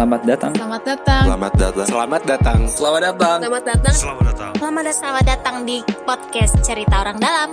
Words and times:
Selamat 0.00 0.24
datang. 0.24 0.52
Selamat 0.56 0.82
datang. 0.88 1.24
Selamat 1.28 1.52
datang. 1.52 1.84
Selamat 1.84 2.22
datang. 2.24 2.60
Selamat 2.64 3.00
datang. 3.04 3.36
Selamat 3.36 3.64
datang. 3.68 3.92
Selamat 3.92 4.24
datang. 4.24 4.50
Selamat 4.56 4.82
datang, 4.88 4.96
selamat 4.96 5.24
datang 5.28 5.56
di 5.68 5.76
podcast 6.08 6.56
Cerita 6.64 7.04
Orang 7.04 7.20
Dalam. 7.20 7.52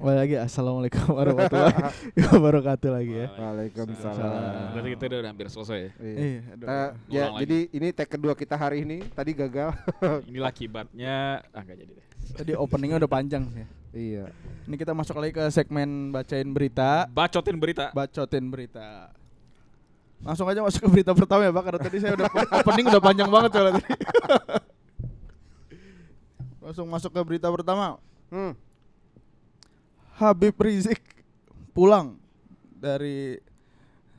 Kembali 0.00 0.16
lagi 0.16 0.36
Assalamualaikum 0.40 1.12
warahmatullahi 1.12 1.76
wabarakatuh 2.32 2.88
lagi 2.88 3.12
ya 3.20 3.28
Waalaikumsalam. 3.36 4.40
Berarti 4.72 4.88
kita 4.96 5.04
udah 5.12 5.28
hampir 5.28 5.46
selesai 5.52 5.76
ya. 5.76 5.90
Iya. 6.00 6.40
Nah, 6.56 6.88
ya, 7.12 7.24
lagi. 7.36 7.40
jadi 7.44 7.58
ini 7.68 7.88
tag 7.92 8.08
kedua 8.08 8.32
kita 8.32 8.56
hari 8.56 8.88
ini. 8.88 9.04
Tadi 9.12 9.36
gagal. 9.36 9.76
Inilah 10.24 10.48
akibatnya 10.48 11.44
ah 11.52 11.60
enggak 11.60 11.84
jadi 11.84 11.92
deh. 12.00 12.06
Tadi 12.32 12.52
openingnya 12.56 12.96
udah 12.96 13.12
panjang 13.12 13.44
sih 13.52 13.79
iya. 13.92 14.24
Ini 14.64 14.74
kita 14.74 14.92
masuk 14.92 15.16
lagi 15.16 15.32
ke 15.32 15.44
segmen 15.48 16.10
bacain 16.10 16.46
berita 16.46 17.08
Bacotin 17.08 17.56
berita. 17.56 17.90
Bacotin 17.90 18.46
berita 18.46 19.10
Langsung 20.20 20.44
aja 20.46 20.60
masuk 20.60 20.84
ke 20.84 20.90
berita 20.90 21.10
pertama 21.10 21.42
ya 21.42 21.50
Pak 21.50 21.62
Karena 21.64 21.80
tadi 21.80 21.96
saya 21.98 22.12
udah 22.12 22.28
opening 22.60 22.86
udah 22.86 23.02
panjang 23.02 23.28
banget 23.28 23.50
soalnya 23.50 23.72
tadi 23.74 23.88
Langsung 26.60 26.86
masuk 26.86 27.10
ke 27.10 27.20
berita 27.24 27.48
pertama 27.48 27.96
Hmm. 28.30 28.54
Habib 30.14 30.54
Rizik 30.54 31.02
pulang 31.72 32.14
dari 32.70 33.42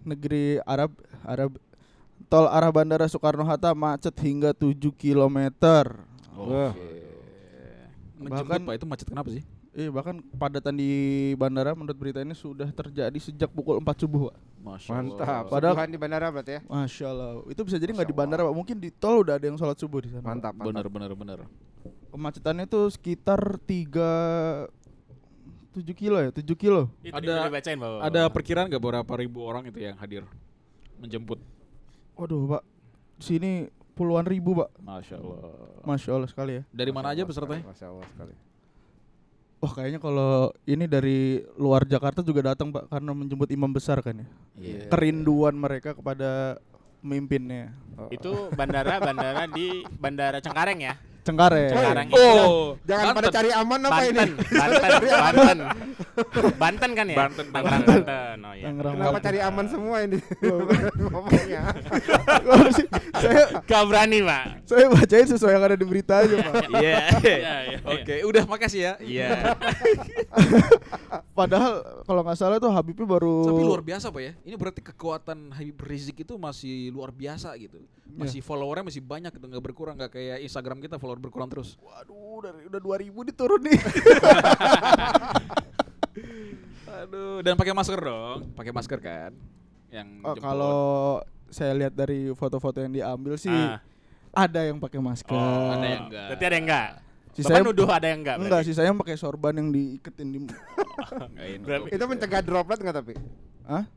negeri 0.01 0.59
Arab 0.61 0.91
Arab 1.23 1.55
Tol 2.27 2.47
arah 2.47 2.71
Bandara 2.71 3.07
Soekarno 3.07 3.43
Hatta 3.43 3.71
macet 3.71 4.15
hingga 4.19 4.51
7 4.51 4.71
km. 4.91 5.51
Wah. 6.31 6.71
Menjemput 8.15 8.47
Bahkan- 8.47 8.63
Pak 8.63 8.75
itu 8.75 8.85
macet 8.85 9.07
kenapa 9.07 9.29
sih? 9.29 9.43
Eh 9.71 9.87
bahkan 9.87 10.19
padatan 10.35 10.75
di 10.75 10.91
bandara 11.39 11.71
menurut 11.71 11.95
berita 11.95 12.19
ini 12.19 12.35
sudah 12.35 12.67
terjadi 12.75 13.15
sejak 13.15 13.47
pukul 13.47 13.79
4 13.79 14.03
subuh, 14.03 14.27
Pak. 14.27 14.35
Masya 14.61 14.89
Mantap. 14.91 15.43
Padahal- 15.47 15.75
Subuhan 15.79 15.89
di 15.95 15.99
bandara 15.99 16.27
berarti 16.27 16.51
ya. 16.59 16.61
Masya 16.67 17.05
Allah. 17.07 17.31
Itu 17.47 17.61
bisa 17.63 17.79
jadi 17.79 17.91
nggak 17.95 18.09
di 18.11 18.15
bandara, 18.15 18.43
Pak. 18.43 18.55
Mungkin 18.55 18.83
di 18.83 18.91
tol 18.91 19.23
udah 19.23 19.39
ada 19.39 19.45
yang 19.47 19.55
sholat 19.55 19.79
subuh 19.79 20.03
di 20.03 20.11
sana. 20.11 20.19
Pak. 20.19 20.27
Mantap, 20.27 20.53
mantap. 20.59 20.67
Bener 20.67 20.85
bener 20.91 21.11
bener. 21.15 21.39
Kemacetannya 22.11 22.67
itu 22.67 22.81
sekitar 22.91 23.39
3 23.63 24.67
7 25.71 25.95
kilo 25.95 26.19
ya, 26.19 26.35
7 26.35 26.51
kilo. 26.59 26.91
Itu 26.99 27.15
Ada- 27.15 27.47
dibacain 27.47 27.79
Ada 27.79 28.21
perkiraan 28.27 28.67
nggak 28.67 28.83
berapa 28.83 29.13
ribu 29.15 29.39
orang 29.47 29.71
itu 29.71 29.79
yang 29.79 29.95
hadir 29.95 30.27
menjemput? 30.99 31.39
Waduh, 32.19 32.59
Pak. 32.59 32.63
Di 33.17 33.23
sini 33.23 33.51
puluhan 33.95 34.27
ribu, 34.27 34.51
Pak. 34.51 34.83
Masya 34.83 35.15
Allah. 35.15 35.39
Masya 35.87 36.09
Allah 36.11 36.27
sekali 36.27 36.51
ya. 36.59 36.63
Dari 36.75 36.91
mana 36.91 37.15
aja 37.15 37.23
pesertanya? 37.23 37.63
Masya 37.63 37.87
Allah 37.87 38.03
sekali. 38.11 38.35
Wah, 39.61 39.71
kayaknya 39.77 40.01
kalau 40.01 40.49
ini 40.65 40.89
dari 40.89 41.45
luar 41.53 41.85
Jakarta 41.85 42.25
juga 42.25 42.49
datang, 42.49 42.73
Pak, 42.73 42.89
karena 42.89 43.13
menjemput 43.13 43.45
imam 43.53 43.69
besar 43.69 44.01
kan 44.01 44.17
ya. 44.17 44.27
Iya. 44.57 44.89
Kerinduan 44.89 45.53
mereka 45.53 45.93
kepada 45.93 46.57
pemimpinnya. 47.01 47.73
itu 48.09 48.49
bandara 48.57 48.97
bandara 48.97 49.45
di 49.45 49.85
Bandara 50.01 50.41
Cengkareng 50.41 50.81
ya. 50.81 50.97
Cengkareng. 51.21 51.69
Cengkareng. 51.69 52.07
Oh, 52.17 52.73
Jangan 52.81 53.13
pada 53.13 53.29
Banten. 53.29 53.35
cari 53.37 53.49
aman 53.53 53.79
apa 53.85 54.01
ini? 54.01 54.17
Banten, 54.17 54.29
Banten, 54.57 55.11
Banten. 55.21 55.57
Banten 56.61 56.89
kan 56.97 57.05
ya? 57.05 57.17
Banten, 57.21 57.45
Tangerang 57.53 57.81
Banten. 57.85 58.37
Oh 58.41 58.53
iya. 58.57 58.65
Tangerang. 58.65 58.93
Kenapa 58.97 59.19
cari 59.21 59.39
aman 59.39 59.65
semua 59.69 59.97
ini? 60.01 60.17
Ngomongnya. 61.13 61.61
Saya 63.21 63.41
Gak 63.61 63.83
berani, 63.85 64.17
Pak. 64.25 64.43
saya 64.65 64.85
bacain 64.89 65.27
sesuai 65.29 65.51
yang 65.53 65.63
ada 65.69 65.77
di 65.77 65.85
berita 65.85 66.25
aja, 66.25 66.35
Pak. 66.41 66.53
Iya. 66.73 66.97
Iya, 67.21 67.55
iya. 67.69 67.77
Oke, 67.85 68.15
udah 68.25 68.43
makasih 68.49 68.79
ya. 68.81 68.93
Iya. 68.97 69.29
Padahal 71.31 72.03
kalau 72.03 72.21
nggak 72.25 72.37
salah 72.37 72.57
tuh 72.57 72.71
Habibnya 72.71 73.05
baru 73.05 73.45
Tapi 73.45 73.61
luar 73.61 73.83
biasa 73.83 74.09
pak 74.09 74.21
ya. 74.21 74.31
Ini 74.41 74.55
berarti 74.57 74.81
kekuatan 74.83 75.53
Habib 75.53 75.77
Rizik 75.81 76.23
itu 76.23 76.33
masih 76.35 76.89
luar 76.91 77.13
biasa 77.13 77.53
gitu. 77.57 77.77
Masih 78.13 78.39
followernya 78.39 78.83
masih 78.83 78.99
banyak 78.99 79.31
gitu, 79.31 79.45
nggak 79.45 79.63
berkurang 79.63 79.95
nggak 79.95 80.11
kayak 80.11 80.37
Instagram 80.41 80.79
kita 80.79 80.95
follower 80.95 81.17
berkurang 81.17 81.47
terus. 81.47 81.75
Waduh, 81.77 82.43
dari 82.43 82.67
udah 82.67 82.79
2000 82.79 83.29
diturun 83.31 83.61
nih. 83.63 83.79
Aduh, 86.91 87.39
dan 87.39 87.55
pakai 87.55 87.71
masker 87.71 87.97
dong, 87.97 88.39
pakai 88.53 88.71
masker 88.71 88.99
kan. 88.99 89.31
Yang 89.87 90.07
Oh, 90.23 90.35
kalau 90.35 90.79
saya 91.47 91.71
lihat 91.73 91.91
dari 91.91 92.31
foto-foto 92.31 92.79
yang 92.79 92.91
diambil 92.91 93.35
sih 93.35 93.51
Ah. 93.51 93.79
ada 94.33 94.63
yang 94.63 94.79
pakai 94.79 94.99
masker. 94.99 95.31
Oh, 95.31 95.71
ada 95.71 95.85
yang 95.85 96.03
enggak. 96.07 96.27
Berarti 96.31 96.45
ada 96.45 96.55
yang 96.55 96.65
enggak? 96.67 96.89
Sisanya 97.31 97.63
Bapak 97.63 97.67
nuduh 97.71 97.87
ada 97.87 98.07
yang 98.11 98.19
enggak? 98.19 98.35
enggak 98.43 98.61
sih, 98.67 98.75
saya 98.75 98.91
pakai 98.91 99.15
sorban 99.15 99.55
yang 99.55 99.71
diiketin 99.71 100.27
di 100.29 100.39
Itu 101.95 102.03
mencegah 102.03 102.43
droplet 102.43 102.79
nggak 102.79 102.95
tapi? 102.95 103.13
Hah? 103.63 103.87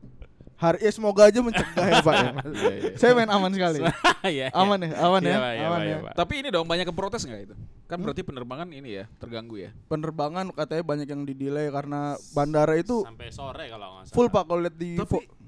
Hari 0.55 0.87
ya 0.87 0.91
semoga 0.95 1.27
aja 1.27 1.39
mencegah 1.43 1.85
ya, 1.91 1.99
Pak 1.99 2.13
ya. 2.15 2.31
Iya, 2.55 2.73
iya. 2.79 2.91
Saya 2.95 3.11
main 3.11 3.27
aman 3.27 3.51
sekali. 3.51 3.79
Iya, 4.25 4.29
iya. 4.31 4.47
Aman 4.55 4.79
ya, 4.79 4.95
aman 5.03 5.21
Iya, 5.21 5.35
ya, 5.35 5.39
iya, 5.51 5.65
aman 5.67 5.79
ya. 5.83 5.97
iya. 5.99 6.13
Tapi 6.15 6.33
ini 6.39 6.47
dong 6.47 6.63
banyak 6.65 6.87
yang 6.87 6.95
protes 6.95 7.27
nggak 7.27 7.41
itu? 7.51 7.55
Kan 7.85 7.99
berarti 8.01 8.23
penerbangan 8.23 8.71
ini 8.71 9.03
ya 9.03 9.05
terganggu 9.19 9.59
ya. 9.59 9.75
Penerbangan 9.91 10.49
katanya 10.55 10.83
banyak 10.87 11.07
yang 11.11 11.21
di 11.27 11.33
delay 11.35 11.67
karena 11.67 12.15
bandara 12.31 12.79
itu 12.79 13.03
Sampai 13.03 13.29
sore 13.35 13.67
kalau 13.67 13.99
nggak 13.99 14.03
salah. 14.09 14.15
full 14.15 14.27
Pak 14.31 14.43
kalau 14.47 14.61
lihat 14.63 14.75
di 14.79 14.95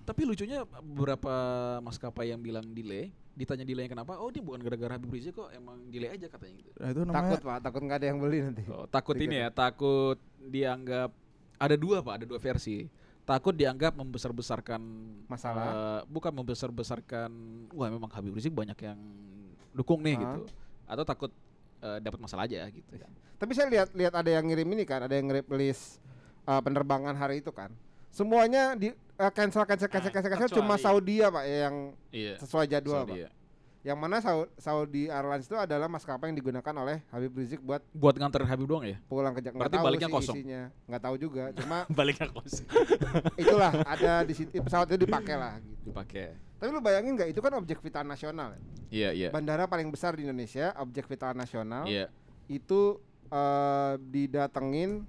Tapi 0.08 0.22
lucunya 0.24 0.64
beberapa 0.80 1.34
maskapai 1.84 2.32
yang 2.32 2.40
bilang 2.40 2.64
delay, 2.72 3.12
ditanya 3.36 3.68
delaynya 3.68 3.92
kenapa? 3.92 4.16
Oh, 4.24 4.32
dia 4.32 4.40
bukan 4.40 4.64
gara-gara 4.64 4.96
Habib 4.96 5.12
Rizik 5.12 5.36
kok, 5.36 5.52
emang 5.52 5.84
delay 5.92 6.16
aja 6.16 6.32
katanya 6.32 6.64
gitu. 6.64 6.70
Nah, 6.80 6.88
itu 6.96 7.02
namanya 7.04 7.16
Takut 7.20 7.40
pak, 7.44 7.58
takut 7.60 7.82
nggak 7.84 7.98
ada 8.00 8.08
yang 8.08 8.20
beli 8.24 8.40
nanti. 8.40 8.64
Oh, 8.72 8.88
takut 8.88 9.20
Tiket 9.20 9.28
ini 9.28 9.36
ya, 9.44 9.48
takut 9.52 10.16
dianggap 10.40 11.12
ada 11.60 11.76
dua 11.76 12.00
pak, 12.00 12.24
ada 12.24 12.26
dua 12.26 12.40
versi. 12.40 12.88
Takut 13.28 13.52
dianggap 13.52 13.92
membesar-besarkan 13.94 14.80
Masalah. 15.28 15.64
eh, 15.68 16.02
bukan 16.08 16.32
membesar-besarkan. 16.32 17.28
Wah 17.70 17.92
memang 17.92 18.08
Habib 18.08 18.32
Rizik 18.32 18.56
banyak 18.56 18.80
yang 18.80 18.96
dukung 19.72 20.00
nih 20.00 20.16
Ah. 20.16 20.22
gitu. 20.24 20.40
Atau 20.88 21.04
takut 21.04 21.32
eh, 21.78 22.00
dapat 22.00 22.18
masalah 22.18 22.48
aja 22.48 22.64
gitu 22.66 22.88
kan. 22.96 23.12
Tapi 23.36 23.52
saya 23.52 23.68
lihat 23.68 23.92
lihat 23.92 24.16
ada 24.16 24.32
yang 24.32 24.48
ngirim 24.48 24.66
ini 24.66 24.82
kan, 24.82 25.04
ada 25.04 25.14
yang 25.14 25.28
ngirim 25.28 25.46
list 25.54 26.00
uh, 26.44 26.58
penerbangan 26.58 27.14
hari 27.14 27.38
itu 27.38 27.52
kan. 27.52 27.70
Semuanya 28.10 28.74
di 28.74 28.90
uh, 28.90 29.30
cancel 29.30 29.62
cancel 29.62 29.86
cancel 29.86 30.10
Ah, 30.10 30.14
cancel 30.16 30.32
cancel 30.32 30.50
kecuali- 30.50 30.58
cuma 30.58 30.76
Saudi 30.80 31.22
ya 31.22 31.30
pak 31.30 31.46
yang 31.46 31.76
Iya. 32.10 32.34
sesuai 32.40 32.66
jadwal 32.66 33.04
Saudi 33.04 33.12
pak. 33.14 33.20
ya. 33.22 33.30
Yang 33.86 33.98
mana 33.98 34.18
Sau- 34.20 34.50
Saudi 34.58 35.08
Airlines 35.08 35.46
itu 35.46 35.56
adalah 35.56 35.88
maskapai 35.88 36.34
yang 36.34 36.38
digunakan 36.38 36.74
oleh 36.76 37.06
Habib 37.08 37.32
Rizik 37.38 37.62
buat 37.62 37.80
Buat 37.94 38.18
nganter 38.18 38.44
Habib 38.44 38.68
doang 38.68 38.84
ya? 38.84 38.98
pulang 39.06 39.32
ke 39.32 39.42
Jakarta. 39.42 39.62
Berarti 39.64 39.78
baliknya 39.80 40.10
kosong. 40.10 40.36
Isinya 40.36 40.62
nggak 40.86 41.02
tahu 41.02 41.16
juga. 41.16 41.44
Cuma 41.54 41.78
baliknya 41.98 42.28
kosong. 42.28 42.68
itulah 43.42 43.72
ada 43.86 44.26
di 44.26 44.34
situ 44.34 44.60
pesawat 44.60 44.92
itu 44.92 45.06
dipakai 45.06 45.36
lah. 45.38 45.62
Gitu. 45.62 45.94
Dipakai. 45.94 46.36
Tapi 46.58 46.70
lu 46.74 46.82
bayangin 46.82 47.14
nggak 47.16 47.30
itu 47.32 47.40
kan 47.40 47.54
objek 47.56 47.78
vital 47.80 48.04
nasional. 48.04 48.58
ya. 48.58 48.62
Iya 48.88 49.10
iya. 49.14 49.30
Bandara 49.30 49.70
paling 49.70 49.88
besar 49.88 50.18
di 50.18 50.26
Indonesia, 50.26 50.74
objek 50.78 51.06
vital 51.06 51.38
nasional. 51.38 51.86
Iya. 51.86 52.10
Itu 52.50 52.98
eh, 53.30 53.94
didatengin 54.02 55.06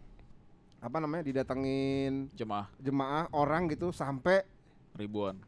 apa 0.79 0.97
namanya? 1.01 1.25
Didatengin 1.25 2.31
Jemaah 2.37 2.69
jemaah 2.79 3.27
orang 3.33 3.67
gitu 3.67 3.91
sampai 3.91 4.45
ribuan. 4.95 5.41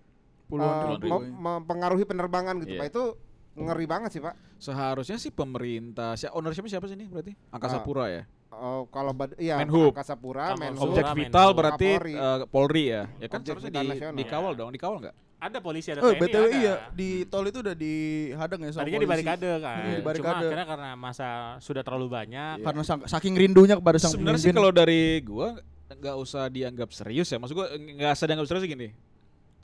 Puluhan 0.50 0.74
eh, 0.74 0.86
ribu. 0.98 1.06
mem- 1.16 1.32
mempengaruhi 1.32 2.04
penerbangan 2.04 2.54
gitu 2.58 2.74
Iya. 2.74 2.80
pak 2.80 2.88
itu 2.88 3.04
ngeri 3.52 3.86
banget 3.86 4.10
sih 4.10 4.20
pak 4.20 4.34
Seharusnya 4.56 5.16
sih 5.16 5.30
pemerintah, 5.30 6.12
si 6.14 6.28
ownership 6.28 6.66
siapa 6.66 6.84
sih 6.84 6.92
ini 6.92 7.06
berarti? 7.06 7.32
Angkasa 7.48 7.78
Ah, 7.78 7.82
Pura 7.82 8.06
ya. 8.06 8.22
Oh, 8.50 8.84
kalau 8.86 9.10
bad 9.10 9.32
iya 9.36 9.56
Menhub. 9.56 9.90
Angkasa 9.90 10.12
Pura, 10.14 10.52
Menhub, 10.52 10.90
Objek 10.90 11.00
Menhub. 11.02 11.16
vital 11.16 11.40
Menhub. 11.46 11.56
berarti 11.56 11.88
Kapolri. 11.88 12.12
eh, 12.12 12.38
Polri 12.46 12.84
ya. 12.86 13.02
Ya 13.16 13.26
kan 13.26 13.40
Objek 13.40 13.46
seharusnya 13.56 13.70
vital 13.70 13.80
di, 13.80 13.88
nasional. 13.90 14.16
dikawal 14.18 14.52
dong, 14.52 14.70
dikawal 14.70 14.96
nggak? 15.00 15.14
Ada 15.40 15.58
polisi 15.58 15.88
ada 15.88 16.00
Oh, 16.02 16.12
TNI 16.12 16.20
BTW 16.20 16.44
ada. 16.44 16.52
iya 16.54 16.74
di 16.90 17.10
tol 17.24 17.48
itu 17.48 17.58
udah 17.58 17.72
dihadang 17.72 18.60
ya 18.60 18.70
sama 18.70 18.82
Tadinya 18.82 18.92
di 18.92 19.00
polisi. 19.00 19.12
barikade 19.16 19.48
kan. 19.56 19.78
Iya, 19.78 19.80
di 19.80 19.96
Cuma 19.96 20.04
barikade. 20.04 20.44
akhirnya 20.44 20.66
karena 20.68 20.90
masa 20.94 21.28
sudah 21.58 21.80
terlalu 21.80 22.06
banyak. 22.10 22.54
Karena 22.60 22.82
sang- 22.82 23.06
saking 23.06 23.34
rindunya 23.34 23.74
kepada 23.74 23.96
sang 23.96 24.12
Sebenarnya 24.12 24.36
sih 24.38 24.53
kalau 24.53 24.68
dari 24.70 25.00
gua 25.22 25.56
nggak 25.91 26.16
usah 26.18 26.44
dianggap 26.46 26.88
serius 26.91 27.26
ya. 27.26 27.41
Maksud 27.41 27.56
gua 27.56 27.72
nggak 27.72 28.12
usah 28.12 28.26
dianggap 28.26 28.46
serius 28.46 28.68
gini. 28.68 28.88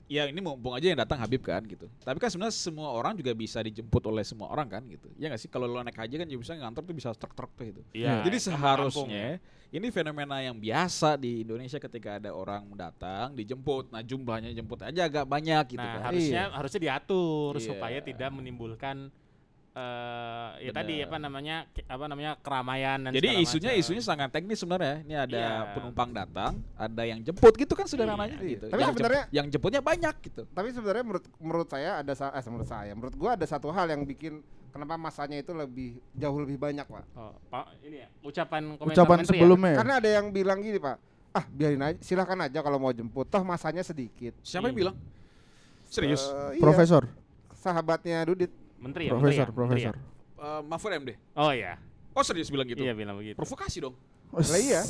Ya 0.06 0.30
ini 0.30 0.38
mumpung 0.38 0.70
aja 0.70 0.86
yang 0.86 1.02
datang 1.02 1.18
Habib 1.18 1.42
kan 1.42 1.66
gitu. 1.66 1.90
Tapi 2.06 2.18
kan 2.22 2.30
sebenarnya 2.30 2.54
semua 2.54 2.94
orang 2.94 3.18
juga 3.18 3.34
bisa 3.34 3.58
dijemput 3.58 4.06
oleh 4.06 4.22
semua 4.22 4.46
orang 4.54 4.70
kan 4.70 4.82
gitu. 4.86 5.10
Ya 5.18 5.26
nggak 5.26 5.42
sih 5.42 5.50
kalau 5.50 5.66
lo 5.66 5.82
naik 5.82 5.98
haji 5.98 6.22
kan 6.22 6.26
juga 6.30 6.40
bisa 6.46 6.52
ngantor 6.54 6.82
tuh 6.86 6.94
bisa 6.94 7.10
truk-truk 7.10 7.50
tuh 7.58 7.64
gitu. 7.74 7.82
Iya. 7.90 8.22
Jadi 8.22 8.38
kampung-kampung 8.38 9.10
seharusnya 9.10 9.42
ini 9.74 9.90
fenomena 9.90 10.38
yang 10.38 10.54
biasa 10.54 11.18
di 11.18 11.42
Indonesia 11.42 11.82
ketika 11.82 12.22
ada 12.22 12.30
orang 12.30 12.62
datang 12.78 13.34
dijemput. 13.34 13.90
Nah 13.90 13.98
jumlahnya 13.98 14.54
jemput 14.54 14.78
aja 14.86 15.10
agak 15.10 15.26
banyak 15.26 15.74
gitu 15.74 15.82
Nah, 15.82 15.98
kan. 15.98 16.02
harusnya 16.14 16.42
harusnya 16.54 16.80
diatur 16.86 17.58
Iya. 17.58 17.66
supaya 17.66 17.98
tidak 17.98 18.30
menimbulkan 18.30 19.10
eh 19.76 20.50
ya 20.58 20.72
tadi 20.72 21.04
apa 21.04 21.16
namanya 21.16 21.56
apa 21.68 22.04
namanya 22.08 22.32
keramaian 22.40 22.96
dan 22.98 23.12
Jadi 23.12 23.28
isunya 23.38 23.70
macam. 23.70 23.82
isunya 23.84 24.00
sangat 24.00 24.28
teknis 24.32 24.56
sebenarnya. 24.56 25.04
Ini 25.04 25.14
ada 25.20 25.36
Iya. 25.36 25.52
penumpang 25.76 26.10
datang, 26.10 26.52
ada 26.74 27.02
yang 27.02 27.20
jemput 27.20 27.52
gitu 27.54 27.72
kan 27.72 27.84
sederhananya 27.84 28.40
Iya. 28.40 28.50
gitu. 28.50 28.64
Tapi 28.66 28.80
yang, 28.80 28.90
sebenarnya- 28.90 29.26
yang 29.30 29.46
jemputnya 29.46 29.82
banyak 29.82 30.14
gitu. 30.22 30.42
tapi 30.48 30.68
sebenarnya 30.70 31.04
menurut 31.04 31.24
menurut 31.38 31.68
saya 31.68 32.00
ada 32.00 32.12
sa- 32.12 32.32
eh, 32.32 32.44
menurut 32.46 32.64
saya 32.66 32.90
menurut 32.90 33.14
gua 33.14 33.36
ada 33.36 33.44
satu 33.44 33.68
hal 33.68 33.84
yang 33.86 34.00
bikin 34.02 34.40
kenapa 34.68 34.96
masanya 34.96 35.36
itu 35.36 35.52
lebih 35.52 36.00
jauh 36.10 36.38
lebih 36.38 36.56
banyak 36.56 36.84
pak 36.84 37.04
Oh, 37.14 37.36
Pak, 37.46 37.76
ini 37.82 37.96
ya 37.98 38.08
ucapan 38.22 38.62
komentar 38.74 38.96
Ucapan 38.98 39.16
Menteri 39.18 39.28
ya? 39.30 39.40
sebelumnya. 39.40 39.68
ya? 39.68 39.76
karena 39.76 39.94
ada 39.94 40.08
yang 40.10 40.26
bilang 40.30 40.58
gini 40.58 40.78
pak 40.78 40.96
ah 41.30 41.44
biarin 41.46 41.82
aja 41.82 41.98
silahkan 42.00 42.38
aja 42.42 42.58
kalau 42.58 42.76
mau 42.78 42.88
jemput 42.90 43.24
toh 43.26 43.40
masanya 43.42 43.80
sedikit 43.80 44.32
Siapa 44.40 44.66
yang 44.66 44.76
bilang? 44.78 44.96
Serius? 45.86 46.26
Eh, 46.26 46.56
iya, 46.56 46.62
Profesor, 46.62 47.04
sahabatnya 47.54 48.24
Dudit 48.24 48.50
Menteri 48.76 49.02
ya? 49.06 49.12
profesor, 49.12 49.48
Menteri 49.48 49.56
ya? 49.56 49.56
Menteri 49.56 49.80
profesor. 49.82 49.94
Eh, 50.36 50.60
Mahfud 50.62 50.92
MD. 50.94 51.10
ya? 51.10 51.18
Oh 51.34 51.50
iya. 51.50 51.72
Oh 52.12 52.22
serius 52.22 52.48
bilang 52.48 52.64
gitu? 52.64 52.80
Iya 52.80 52.92
bilang 52.92 53.16
begitu. 53.16 53.36
Provokasi 53.36 53.80
dong. 53.80 53.96
lah 54.28 54.58
iya 54.58 54.82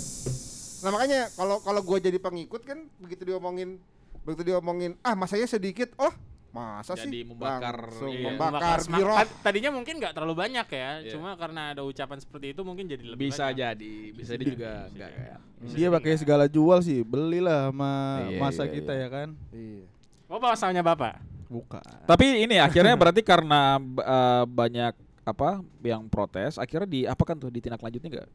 nah 0.79 0.91
makanya 0.91 1.29
kalau 1.33 1.57
kalau 1.59 1.81
gua 1.81 1.97
jadi 1.97 2.17
pengikut 2.17 2.61
kan 2.63 2.85
begitu 2.99 3.25
diomongin 3.27 3.81
begitu 4.23 4.43
diomongin 4.47 4.93
ah 5.01 5.13
masanya 5.13 5.45
sedikit 5.47 5.93
oh 5.97 6.13
masa 6.51 6.93
Jadi 6.95 7.21
sih 7.21 7.25
membakar, 7.27 7.77
Langsung 7.85 8.09
iya, 8.11 8.25
membakar 8.27 8.81
giroh 8.83 9.13
Tad- 9.15 9.35
Tadinya 9.43 9.71
mungkin 9.71 9.95
nggak 9.95 10.13
terlalu 10.13 10.35
banyak 10.39 10.67
ya, 10.67 10.91
Iya. 10.99 11.13
cuma 11.13 11.37
karena 11.37 11.73
ada 11.73 11.85
ucapan 11.85 12.17
seperti 12.17 12.53
itu 12.53 12.61
mungkin 12.61 12.85
jadi 12.87 13.05
lebih 13.07 13.29
Bisa 13.29 13.45
banyak. 13.47 13.57
jadi, 13.59 13.95
bisa 14.11 14.33
dia 14.35 14.47
juga 14.47 14.71
enggak 14.89 15.11
kayak. 15.11 15.39
Dia 15.69 15.89
pakai 15.91 16.13
segala 16.17 16.45
jual 16.47 16.79
sih, 16.81 17.01
belilah 17.03 17.69
sama 17.69 17.93
Iya, 18.27 18.39
masa 18.39 18.65
iya, 18.65 18.73
kita 18.73 18.93
iya. 18.95 19.05
ya 19.05 19.09
kan. 19.11 19.29
iya 19.53 19.85
Oh 20.27 20.41
pasalnya 20.41 20.81
bapak? 20.81 21.21
Bukan. 21.47 21.83
Tapi 22.07 22.47
ini 22.47 22.59
akhirnya 22.59 22.95
berarti 22.99 23.23
karena 23.23 23.79
eh, 23.81 24.45
banyak 24.47 24.95
apa 25.27 25.63
yang 25.83 26.07
protes, 26.07 26.59
akhirnya 26.59 26.87
diapakan 26.87 27.37
tuh 27.39 27.51
ditindaklanjuti 27.51 28.07
enggak? 28.07 28.29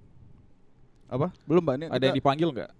Apa? 1.11 1.31
Belum 1.47 1.63
Mbak 1.63 1.75
ini. 1.75 1.85
Ada 1.87 1.95
kita 1.95 2.05
yang 2.07 2.17
dipanggil 2.19 2.49
enggak? 2.51 2.71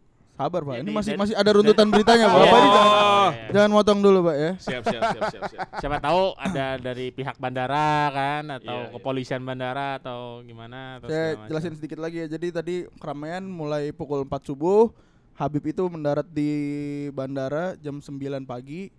sabar 0.42 0.62
Pak. 0.66 0.74
Ya, 0.74 0.82
Ini 0.82 0.90
di- 0.90 0.98
masih 0.98 1.12
dan- 1.14 1.22
masih 1.22 1.36
ada 1.38 1.50
runtutan 1.54 1.88
beritanya 1.94 2.26
Pak. 2.26 2.34
Oh. 2.34 2.42
Bapak 2.42 2.58
ini 2.58 2.70
jangan, 2.72 2.92
iya. 2.92 3.50
jangan 3.54 3.70
motong 3.72 4.00
dulu 4.02 4.20
Pak 4.26 4.36
ya. 4.36 4.52
Siap, 4.58 4.84
siap, 4.90 5.02
siap, 5.14 5.24
siap, 5.30 5.44
siap. 5.54 5.62
Siapa 5.78 5.98
tahu 6.02 6.22
ada 6.38 6.66
dari 6.82 7.06
pihak 7.14 7.36
bandara 7.38 8.10
kan 8.10 8.44
atau 8.58 8.74
Iya, 8.74 8.86
iya. 8.90 8.94
kepolisian 8.98 9.42
bandara 9.46 9.88
atau 10.02 10.42
gimana 10.42 10.98
atau 10.98 11.08
Saya 11.12 11.38
jelasin 11.46 11.74
sedikit 11.78 12.00
lagi 12.02 12.26
ya. 12.26 12.28
Jadi 12.32 12.48
tadi 12.50 12.76
keramaian 12.98 13.44
mulai 13.46 13.94
pukul 13.94 14.26
4 14.26 14.50
subuh, 14.50 14.90
Habib 15.38 15.64
itu 15.64 15.84
mendarat 15.88 16.28
di 16.28 16.52
bandara 17.14 17.78
jam 17.78 18.02
9 18.02 18.46
pagi. 18.46 18.90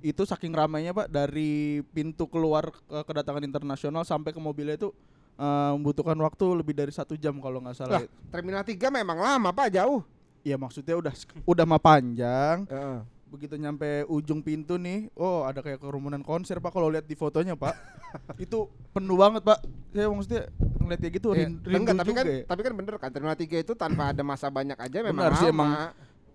Itu 0.00 0.22
saking 0.22 0.54
ramainya 0.54 0.94
Pak 0.94 1.10
dari 1.10 1.82
pintu 1.94 2.30
keluar 2.30 2.70
ke 2.70 2.98
kedatangan 3.06 3.42
internasional 3.42 4.02
sampai 4.06 4.30
ke 4.30 4.40
mobilnya 4.40 4.78
itu 4.78 4.90
eh, 5.38 5.70
membutuhkan 5.74 6.18
waktu 6.18 6.44
lebih 6.58 6.74
dari 6.74 6.92
satu 6.94 7.18
jam 7.18 7.38
kalau 7.38 7.62
nggak 7.62 7.76
salah. 7.76 8.02
Lah. 8.02 8.10
terminal 8.30 8.62
3 8.62 8.78
memang 8.90 9.18
lama 9.18 9.50
pak 9.50 9.74
jauh 9.74 10.02
Iya 10.46 10.56
maksudnya 10.56 10.94
udah 10.96 11.14
udah 11.44 11.64
mah 11.66 11.82
panjang. 11.82 12.64
Heeh. 12.70 12.98
Begitu 13.28 13.60
nyampe 13.60 14.08
ujung 14.08 14.40
pintu 14.40 14.80
nih, 14.80 15.12
oh 15.12 15.44
ada 15.44 15.60
kayak 15.60 15.84
kerumunan 15.84 16.24
konser 16.24 16.56
Pak 16.64 16.72
kalau 16.72 16.88
lihat 16.88 17.04
di 17.04 17.12
fotonya 17.12 17.52
Pak. 17.52 17.76
itu 18.44 18.64
penuh 18.96 19.18
banget 19.20 19.44
Pak. 19.44 19.60
Saya 19.92 20.08
maksudnya 20.08 20.48
ngeliat 20.80 21.00
kayak 21.04 21.14
gitu 21.20 21.28
rindu 21.36 21.68
enggak 21.68 22.00
tapi 22.00 22.08
juga 22.08 22.16
kan 22.16 22.24
ya. 22.24 22.40
tapi 22.48 22.60
kan 22.64 22.72
bener 22.72 22.94
kan 22.96 23.10
terminal 23.12 23.36
3 23.36 23.44
itu 23.44 23.72
tanpa 23.76 24.02
ada 24.16 24.22
masa 24.24 24.48
banyak 24.48 24.78
aja 24.80 24.98
memang 25.04 25.28
Benar 25.28 25.32
sih, 25.36 25.48
lama. 25.52 25.52
emang. 25.52 25.70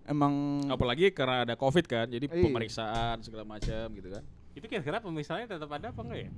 Emang 0.04 0.60
Apalagi 0.68 1.08
karena 1.10 1.48
ada 1.48 1.54
Covid 1.56 1.88
kan, 1.88 2.04
jadi 2.04 2.28
Iya. 2.28 2.44
pemeriksaan 2.44 3.24
segala 3.24 3.44
macam 3.48 3.88
gitu 3.96 4.08
kan. 4.12 4.22
Itu 4.52 4.64
kira-kira 4.68 5.00
pemisahannya 5.00 5.48
tetap 5.48 5.70
ada 5.72 5.88
apa 5.88 6.00
enggak 6.04 6.20
ya? 6.28 6.30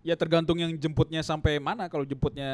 Ya 0.00 0.14
tergantung 0.16 0.56
yang 0.56 0.72
jemputnya 0.80 1.20
sampai 1.20 1.60
mana. 1.60 1.84
Kalau 1.92 2.08
jemputnya 2.08 2.48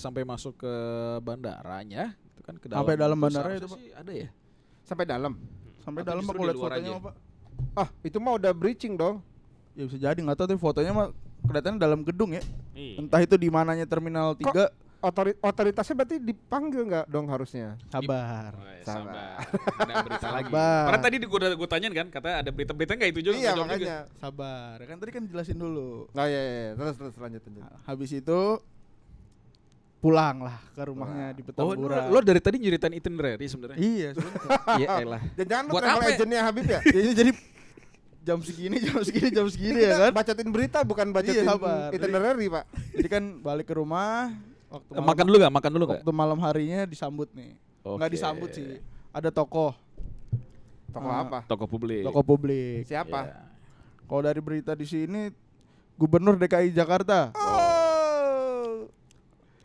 sampai 0.00 0.24
masuk 0.24 0.56
ke 0.56 0.72
bandaranya, 1.20 2.16
itu 2.32 2.40
kan 2.40 2.56
ke 2.56 2.66
dalam. 2.72 2.80
Sampai 2.80 2.94
dalam 2.96 3.18
bandara 3.20 3.48
itu, 3.52 3.68
Pak? 3.68 3.78
sih 3.78 3.92
ada 3.92 4.12
ya. 4.12 4.28
sampai 4.88 5.04
dalam 5.04 5.36
sampai 5.84 6.00
Atau 6.00 6.10
dalam 6.16 6.24
aku 6.24 6.42
lihat 6.48 6.56
fotonya 6.56 6.92
aja? 6.96 7.04
Pak. 7.04 7.14
ah 7.76 7.88
itu 8.00 8.16
mah 8.16 8.40
udah 8.40 8.52
breaching 8.56 8.96
dong 8.96 9.20
Ya 9.76 9.84
bisa 9.84 10.00
jadi 10.00 10.16
nggak 10.16 10.32
tahu 10.40 10.46
tapi 10.48 10.56
fotonya 10.56 10.92
mah 10.96 11.12
kelihatannya 11.44 11.76
dalam 11.76 12.00
gedung 12.08 12.32
ya. 12.32 12.40
Iya. 12.72 13.04
Entah 13.04 13.20
itu 13.20 13.36
di 13.36 13.52
mananya 13.52 13.84
terminal 13.84 14.32
3 14.32 14.72
Otori 14.98 15.30
otoritasnya 15.38 15.94
berarti 15.94 16.16
dipanggil 16.18 16.82
nggak 16.84 17.04
dong 17.06 17.26
harusnya 17.26 17.78
Sabar. 17.86 18.50
Oh, 18.52 18.66
ya, 18.66 18.82
Sabar. 18.82 19.38
Ada 19.78 19.94
berita 20.02 20.28
lagi. 20.28 20.50
Sabar. 20.50 20.82
Karena 20.84 21.00
tadi 21.00 21.14
gue 21.20 21.38
udah 21.38 21.50
gue 21.54 21.68
tanyain 21.68 21.94
kan, 21.94 22.06
katanya 22.08 22.36
ada 22.36 22.50
berita-berita 22.50 22.92
enggak 22.92 23.10
itu 23.12 23.20
juga? 23.22 23.34
iya 23.36 23.42
Nggak 23.44 23.54
jawab 23.54 23.68
juga. 23.68 23.76
makanya 23.78 23.98
Sabar. 24.18 24.76
Kan 24.82 24.96
tadi 24.98 25.10
kan 25.12 25.22
jelasin 25.24 25.54
dulu. 25.56 25.90
oh 26.08 26.26
iya, 26.26 26.40
iya, 26.40 26.42
iya. 26.42 26.70
terus 26.74 26.94
terus 26.96 27.14
lanjut 27.16 27.38
lanjut 27.40 27.62
Nah, 27.62 27.78
Habis 27.84 28.10
itu 28.12 28.40
pulang 29.98 30.36
lah 30.40 30.56
ke 30.72 30.82
rumahnya 30.84 31.26
di 31.30 31.42
Oh, 31.56 31.74
lu, 31.74 31.86
Petamburan. 31.86 32.02
lo 32.08 32.18
dari 32.20 32.38
tadi 32.38 32.56
nyeritain 32.56 32.90
itinerary 32.92 33.46
sebenarnya. 33.46 33.78
Iya, 33.78 34.08
sebenarnya. 34.12 34.50
Iya 34.76 34.88
elah. 35.04 35.22
dan 35.36 35.46
jangan 35.46 35.64
lu 35.64 35.72
Buat 35.72 35.82
travel 35.84 36.02
ya? 36.04 36.10
agentnya 36.12 36.40
Habib 36.40 36.66
ya 36.66 36.80
Ya, 36.88 37.00
ini 37.00 37.12
jadi 37.12 37.30
jam 38.20 38.38
segini, 38.40 38.76
jam 38.78 38.98
segini, 39.00 39.28
jam 39.32 39.46
segini 39.46 39.80
ya 39.80 39.96
kan. 40.00 40.10
bacotin 40.12 40.48
berita 40.48 40.78
bukan 40.82 41.06
bacotin 41.10 41.38
Iya, 41.38 41.44
sabar. 41.48 41.90
itinerary 41.90 42.46
pak 42.46 42.64
Jadi 42.92 43.08
kan 43.08 43.22
balik 43.40 43.66
ke 43.66 43.74
rumah 43.74 44.34
waktu 44.68 44.90
Eh, 44.90 44.94
malam, 44.94 45.06
makan 45.06 45.24
dulu 45.24 45.36
gak? 45.38 45.52
Makan 45.52 45.70
dulu 45.70 45.84
gak? 45.84 45.94
waktu 45.98 46.12
malam 46.12 46.38
harinya 46.40 46.80
disambut 46.84 47.28
nih. 47.32 47.56
Nggak 47.80 48.04
Oke. 48.04 48.14
disambut 48.14 48.50
sih. 48.50 48.68
Ada 49.08 49.28
tokoh, 49.28 49.72
tokoh 50.88 51.08
Ah. 51.10 51.22
apa 51.22 51.38
Toko 51.44 51.64
publik. 51.64 52.04
tokoh 52.04 52.22
publik. 52.22 52.84
siapa 52.84 53.20
Iya. 53.24 53.40
Kalau 54.04 54.22
dari 54.22 54.40
berita 54.40 54.72
di 54.72 54.84
sini 54.84 55.28
Gubernur 55.94 56.36
DKI 56.36 56.70
Jakarta 56.70 57.32
oh 57.34 58.86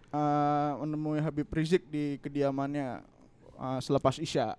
eh, 0.09 0.71
menemui 0.77 1.19
Habib 1.19 1.47
Rizik 1.47 1.85
di 1.85 2.17
kediamannya 2.17 3.03
eh, 3.53 3.79
selepas 3.79 4.17
Isya. 4.17 4.55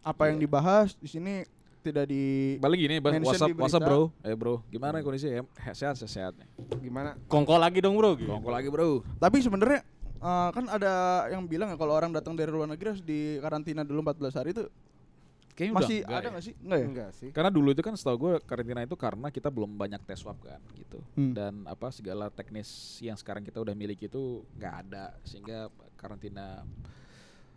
Apa 0.00 0.28
yang 0.28 0.36
dibahas 0.36 0.92
di 0.94 1.06
sini 1.06 1.48
tidak 1.84 2.08
di 2.08 2.56
Balik 2.56 2.78
gini, 2.80 2.96
Mention 2.96 3.28
WhatsApp, 3.28 3.44
di 3.44 3.52
berita. 3.52 3.64
WhatsApp 3.68 3.84
bro. 3.84 4.00
Eh 4.22 4.34
bro, 4.34 4.54
gimana 4.66 4.96
kondisi? 4.98 5.28
Em, 5.28 5.44
Sehat, 5.70 5.94
sehat, 5.94 6.08
sehat. 6.08 6.32
nih. 6.34 6.48
gimana 6.80 7.20
Kongko 7.26 7.54
lagi 7.54 7.78
dong 7.78 7.94
bro. 7.94 8.16
Gitu. 8.16 8.24
Kongko 8.26 8.48
lagi 8.48 8.68
bro. 8.68 9.04
Tapi 9.14 9.36
sebenarnya 9.38 9.84
eh, 10.16 10.48
kan 10.50 10.64
ada 10.66 10.92
yang 11.28 11.44
bilang 11.44 11.68
ya 11.68 11.76
kalau 11.76 11.92
orang 11.92 12.08
datang 12.10 12.32
dari 12.32 12.48
luar 12.48 12.64
negeri 12.66 12.88
harus 12.90 13.04
di 13.04 13.36
karantina 13.38 13.84
dulu 13.84 14.00
14 14.02 14.32
hari 14.34 14.50
itu 14.50 14.64
Kayaknya 15.54 15.74
masih 15.78 15.98
udah 16.02 16.10
ada 16.10 16.18
ya. 16.18 16.30
nggak 16.34 16.42
sih? 16.42 16.54
Enggak 16.58 16.78
ya? 16.78 16.86
enggak 16.90 17.10
sih 17.14 17.28
Karena 17.30 17.46
dulu 17.48 17.68
itu 17.70 17.78
kan 17.78 17.94
setahu 17.94 18.16
gue 18.18 18.32
karantina 18.42 18.82
itu 18.82 18.98
karena 18.98 19.30
kita 19.30 19.54
belum 19.54 19.70
banyak 19.70 20.02
tes 20.02 20.18
swab 20.18 20.34
kan 20.42 20.58
gitu. 20.74 20.98
Hmm. 21.14 21.30
Dan 21.30 21.62
apa 21.64 21.94
segala 21.94 22.26
teknis 22.26 22.66
yang 22.98 23.14
sekarang 23.14 23.46
kita 23.46 23.62
udah 23.62 23.70
miliki 23.70 24.10
itu 24.10 24.42
nggak 24.58 24.74
ada 24.82 25.14
sehingga 25.22 25.70
karantina 25.94 26.66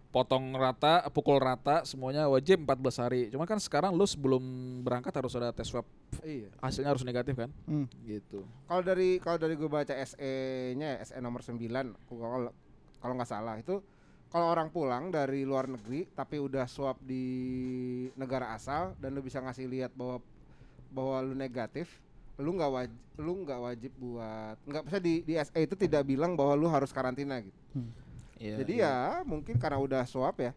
potong 0.09 0.56
rata, 0.56 1.04
pukul 1.12 1.38
rata 1.38 1.83
semuanya 1.83 2.25
wajib 2.31 2.63
14 2.63 3.04
hari. 3.04 3.21
Cuma 3.30 3.44
kan 3.44 3.59
sekarang 3.59 3.92
lu 3.94 4.07
sebelum 4.07 4.42
berangkat 4.81 5.12
harus 5.13 5.36
ada 5.36 5.51
tes 5.51 5.68
swab 5.68 5.86
iya 6.24 6.50
hasilnya 6.63 6.89
harus 6.92 7.04
negatif 7.04 7.36
kan? 7.36 7.50
Hmm. 7.68 7.86
Gitu. 8.04 8.44
kalau 8.68 8.81
dari 8.83 9.19
kalau 9.19 9.38
dari 9.39 9.54
gue 9.56 9.69
baca 9.69 9.94
SE-nya 9.94 11.04
SE 11.04 11.19
nomor 11.19 11.44
9 11.44 11.59
kalau 12.07 12.51
kalau 13.00 13.13
nggak 13.13 13.30
salah 13.30 13.56
itu 13.59 13.83
kalau 14.27 14.51
orang 14.51 14.68
pulang 14.71 15.07
dari 15.12 15.48
luar 15.48 15.71
negeri 15.71 16.07
tapi 16.11 16.40
udah 16.40 16.68
swab 16.68 16.99
di 17.04 17.26
negara 18.19 18.52
asal 18.56 18.95
dan 18.99 19.16
lu 19.16 19.23
bisa 19.23 19.40
ngasih 19.40 19.68
lihat 19.68 19.92
bahwa 19.95 20.19
bahwa 20.92 21.18
lu 21.31 21.35
negatif 21.35 21.87
lu 22.37 22.54
nggak 22.54 22.71
wajib 22.71 22.99
lu 23.18 23.33
nggak 23.44 23.59
wajib 23.59 23.92
buat 23.97 24.57
nggak 24.68 24.83
bisa 24.85 24.97
di 25.02 25.14
di 25.26 25.33
SE 25.42 25.57
itu 25.57 25.76
tidak 25.76 26.06
bilang 26.06 26.37
bahwa 26.37 26.54
lu 26.54 26.68
harus 26.69 26.94
karantina 26.94 27.42
gitu 27.42 27.59
Iya, 28.38 28.56
jadi 28.60 28.74
iya. 28.76 28.94
ya 29.14 29.24
mungkin 29.24 29.56
karena 29.56 29.78
udah 29.78 30.02
swab 30.04 30.38
ya 30.38 30.52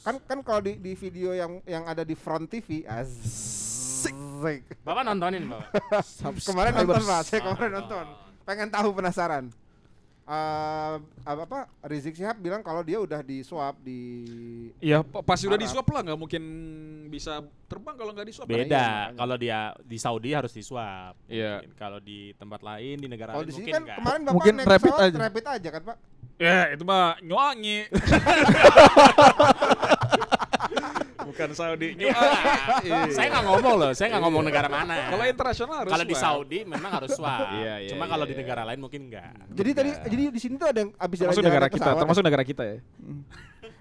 kan 0.00 0.16
kan 0.20 0.38
kalau 0.40 0.60
di 0.60 0.74
di 0.74 0.92
video 0.94 1.30
yang 1.30 1.60
yang 1.62 1.84
ada 1.84 2.00
di 2.00 2.14
front 2.14 2.46
TV 2.46 2.82
asik 2.82 4.62
Bapak 4.80 5.02
nontonin 5.02 5.44
bapak. 5.44 5.70
kemarin 6.48 6.72
nonton 6.74 7.02
pak 7.02 7.20
saya 7.22 7.40
kemarin 7.42 7.72
nonton 7.74 8.06
pengen 8.42 8.68
tahu 8.68 8.88
penasaran 8.92 9.50
Eh 10.26 10.94
apa 11.22 11.42
apa 11.46 11.58
Rizik 11.86 12.18
Syihab 12.18 12.34
bilang 12.36 12.58
kalau 12.58 12.82
dia 12.82 12.98
udah 12.98 13.22
di 13.22 13.46
swab 13.46 13.78
di 13.78 14.00
Iya, 14.82 15.06
pa- 15.06 15.22
pasti 15.22 15.46
udah 15.46 15.54
Arab. 15.54 15.62
di 15.62 15.70
swab 15.70 15.86
lah, 15.86 16.02
nggak 16.02 16.18
mungkin 16.18 16.42
bisa 17.06 17.38
terbang 17.70 17.94
kalau 17.94 18.10
nggak 18.10 18.26
di 18.26 18.34
swab. 18.34 18.50
Beda. 18.50 18.66
makanya. 19.06 19.14
Kalau 19.14 19.36
dia 19.38 19.58
di 19.80 19.94
Saudi 19.96 20.34
harus 20.34 20.50
di 20.50 20.66
swab. 20.66 21.14
Iya. 21.30 21.62
Mungkin 21.62 21.78
Kalau 21.78 22.02
di 22.02 22.34
tempat 22.34 22.58
lain 22.58 22.96
di 22.98 23.06
negara 23.06 23.30
kalau 23.32 23.46
lain 23.46 23.46
di 23.46 23.54
sini 23.54 23.62
mungkin 23.62 23.70
kan 23.70 23.82
enggak. 23.84 23.98
kemarin 24.02 24.20
bapak 24.20 24.34
Mungkin 24.34 24.52
naik 24.52 24.66
rapid 24.66 24.82
pesawat 24.90 25.06
aja. 25.06 25.18
rapid 25.22 25.44
aja 25.46 25.68
kan 25.70 25.82
pak 25.84 25.96
Ya, 26.36 26.68
itu 26.68 26.84
mah 26.84 27.16
nyuangi. 27.24 27.88
Bukan 31.46 31.54
Saudi. 31.54 31.88
Nyuangi. 31.94 33.12
saya 33.14 33.26
nggak 33.30 33.44
ngomong 33.46 33.74
loh, 33.78 33.90
saya 33.94 34.06
nggak 34.10 34.22
ngomong 34.22 34.42
negara 34.42 34.66
mana. 34.66 34.94
Kalau 35.08 35.24
internasional 35.24 35.74
harus 35.80 35.90
Kalau 35.94 36.04
di. 36.04 36.14
Saudi 36.16 36.58
memang 36.66 36.90
harus 36.90 37.10
swab. 37.18 37.46
Iya, 37.54 37.74
iya, 37.86 37.90
Cuma 37.94 38.04
iya, 38.04 38.10
kalau 38.10 38.24
di 38.24 38.34
iya. 38.34 38.40
negara 38.42 38.62
lain 38.66 38.80
mungkin 38.80 39.00
enggak. 39.06 39.30
jadi 39.54 39.70
tadi 39.72 39.90
jadi 40.10 40.22
di 40.28 40.40
sini 40.40 40.54
tuh 40.56 40.66
ada 40.66 40.78
yang 40.82 40.90
abis 40.92 41.16
termasuk 41.16 41.38
jalan-jalan 41.38 41.46
negara 41.46 41.66
kita, 41.70 41.90
termasuk 41.94 42.22
negara 42.22 42.44
kita 42.44 42.62
ya. 42.66 42.78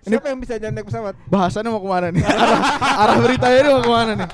siapa 0.06 0.30
yang 0.30 0.38
bisa 0.38 0.62
jalan 0.62 0.78
naik 0.78 0.86
pesawat 0.86 1.18
Bahasannya 1.26 1.70
mau 1.74 1.82
ke 1.82 1.90
mana 1.90 2.08
nih? 2.14 2.22
arah, 2.22 2.60
arah 3.02 3.16
beritanya 3.18 3.58
ini 3.58 3.70
mau 3.74 3.82
ke 3.82 3.90
mana 3.90 4.12
nih? 4.14 4.30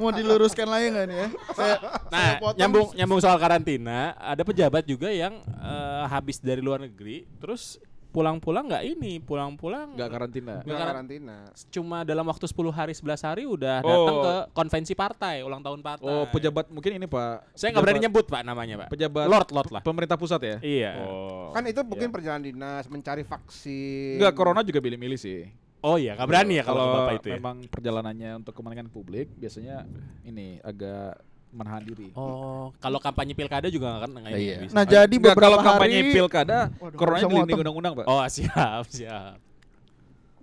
Mau 0.00 0.10
diluruskan 0.10 0.64
lagi 0.64 0.86
nggak 0.88 1.04
nih 1.04 1.16
ya? 1.16 1.28
Saya, 1.52 1.74
saya 1.76 1.76
Nah, 2.08 2.28
potong. 2.40 2.56
nyambung 2.56 2.86
nyambung 2.96 3.20
soal 3.20 3.36
karantina, 3.36 4.16
ada 4.16 4.40
pejabat 4.40 4.80
juga 4.82 5.12
yang 5.12 5.36
eh, 5.44 6.04
habis 6.08 6.40
dari 6.40 6.64
luar 6.64 6.80
negeri, 6.80 7.28
terus 7.36 7.76
pulang-pulang 8.10 8.66
nggak 8.66 8.84
ini, 8.84 9.18
pulang-pulang 9.18 9.94
Nggak 9.94 10.10
karantina. 10.10 10.54
nggak 10.60 10.76
kar- 10.76 10.90
karantina 10.92 11.36
cuma 11.68 12.02
dalam 12.02 12.22
waktu 12.24 12.44
10 12.44 12.68
hari 12.68 12.92
11 12.92 13.22
hari 13.22 13.42
udah 13.44 13.80
Oh. 13.80 13.86
datang 13.86 14.16
ke 14.20 14.34
konvensi 14.52 14.92
partai, 14.92 15.40
ulang 15.40 15.58
tahun 15.60 15.78
partai. 15.78 16.04
Oh, 16.04 16.26
pejabat 16.26 16.68
mungkin 16.68 16.96
ini 16.96 17.06
Pak. 17.06 17.54
Saya 17.54 17.70
nggak 17.70 17.82
berani 17.82 18.00
nyebut 18.02 18.26
Pak 18.26 18.42
namanya, 18.42 18.74
Pak. 18.76 18.88
Pejabat 18.90 19.26
Lord 19.26 19.48
Lord 19.50 19.70
lah. 19.70 19.82
pemerintah 19.82 20.14
pusat 20.14 20.40
ya? 20.40 20.56
Iya. 20.60 20.90
Oh. 21.00 21.50
kan 21.50 21.62
itu 21.64 21.80
mungkin 21.80 22.10
perjalanan 22.10 22.42
dinas 22.42 22.86
mencari 22.86 23.22
vaksin 23.22 24.16
Enggak, 24.16 24.34
corona 24.34 24.60
juga 24.60 24.78
pilih-milih 24.78 25.16
sih. 25.16 25.50
Oh 25.80 25.96
iya, 25.96 26.12
nggak 26.12 26.28
berani 26.28 26.54
ya 26.56 26.62
kalau 26.62 26.82
kalau 26.82 26.94
bapak 27.00 27.14
itu 27.16 27.28
ya. 27.28 27.34
memang 27.36 27.56
perjalanannya 27.64 28.30
untuk 28.36 28.52
kepentingan 28.52 28.88
publik 28.88 29.32
biasanya 29.32 29.88
ini 30.22 30.60
agak 30.60 31.16
menahan 31.50 31.82
diri. 31.82 32.08
Oh, 32.12 32.70
kalau 32.78 32.96
kampanye 32.96 33.34
pilkada 33.34 33.66
juga 33.66 33.90
nggak 33.90 34.00
kan 34.00 34.10
nggak 34.12 34.32
Iya. 34.32 34.56
bisa. 34.62 34.72
Nah, 34.72 34.84
jadi 34.84 35.14
beberapa 35.16 35.40
kalau 35.40 35.58
kampanye 35.60 35.98
hari 35.98 36.12
pilkada, 36.12 36.58
Waduh, 36.72 36.94
coronanya 36.94 37.20
bisa 37.20 37.34
dilindungi 37.34 37.60
undang-undang, 37.60 37.92
Pak. 37.94 38.04
Oh 38.06 38.22
siap 38.26 38.84
siap. 38.88 39.34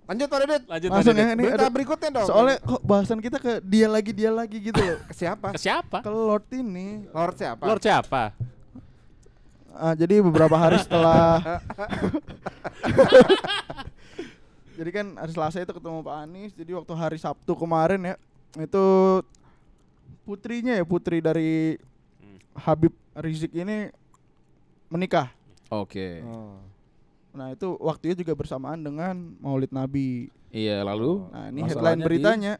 Lanjut 0.04 0.24
Pak 0.26 0.38
Didit. 0.40 0.62
Lanjut 0.64 0.88
langsung 0.88 1.12
Pak 1.12 1.20
ya 1.20 1.26
ini 1.30 1.44
Berita 1.44 1.68
berikutnya 1.68 2.08
dong. 2.10 2.26
soalnya 2.26 2.56
kok 2.58 2.80
bahasan 2.82 3.18
kita 3.18 3.36
ke 3.36 3.52
dia 3.60 3.84
lagi 3.86 4.10
dia 4.10 4.30
lagi 4.30 4.56
gitu 4.58 4.76
loh. 4.78 4.98
ke 5.02 5.14
siapa? 5.14 5.48
Ke 5.52 5.60
siapa? 5.60 5.98
ke 6.00 6.08
Lord 6.08 6.48
ini. 6.50 7.04
Lord 7.10 7.36
siapa? 7.36 7.60
Lord 7.62 7.80
siapa? 7.80 8.22
Ah, 9.70 9.92
jadi 9.92 10.18
beberapa 10.18 10.56
hari 10.56 10.76
setelah 10.76 11.38
Jadi 14.74 14.90
kan 14.90 15.06
hari 15.12 15.32
Selasa 15.32 15.58
itu 15.58 15.72
ketemu 15.72 15.98
Pak 16.00 16.16
Anies. 16.20 16.52
Jadi 16.54 16.70
waktu 16.70 16.92
hari 16.94 17.18
Sabtu 17.18 17.52
kemarin 17.52 18.00
ya 18.00 18.14
itu 18.56 18.84
putrinya 20.28 20.76
ya 20.76 20.84
putri 20.84 21.24
dari 21.24 21.80
Hmm. 22.20 22.36
Habib 22.52 22.92
Rizik 23.16 23.56
ini 23.56 23.88
menikah. 24.86 25.32
Oke. 25.68 26.20
Oh. 26.22 26.60
Nah 27.32 27.50
itu 27.50 27.78
waktunya 27.78 28.12
juga 28.12 28.36
bersamaan 28.36 28.76
dengan 28.76 29.16
Maulid 29.38 29.70
Nabi. 29.70 30.28
Iya, 30.48 30.80
lalu 30.82 31.24
Nah 31.28 31.48
ini 31.48 31.60
masalahnya 31.60 31.72
headline 31.72 31.98
di- 31.98 32.04
beritanya 32.04 32.52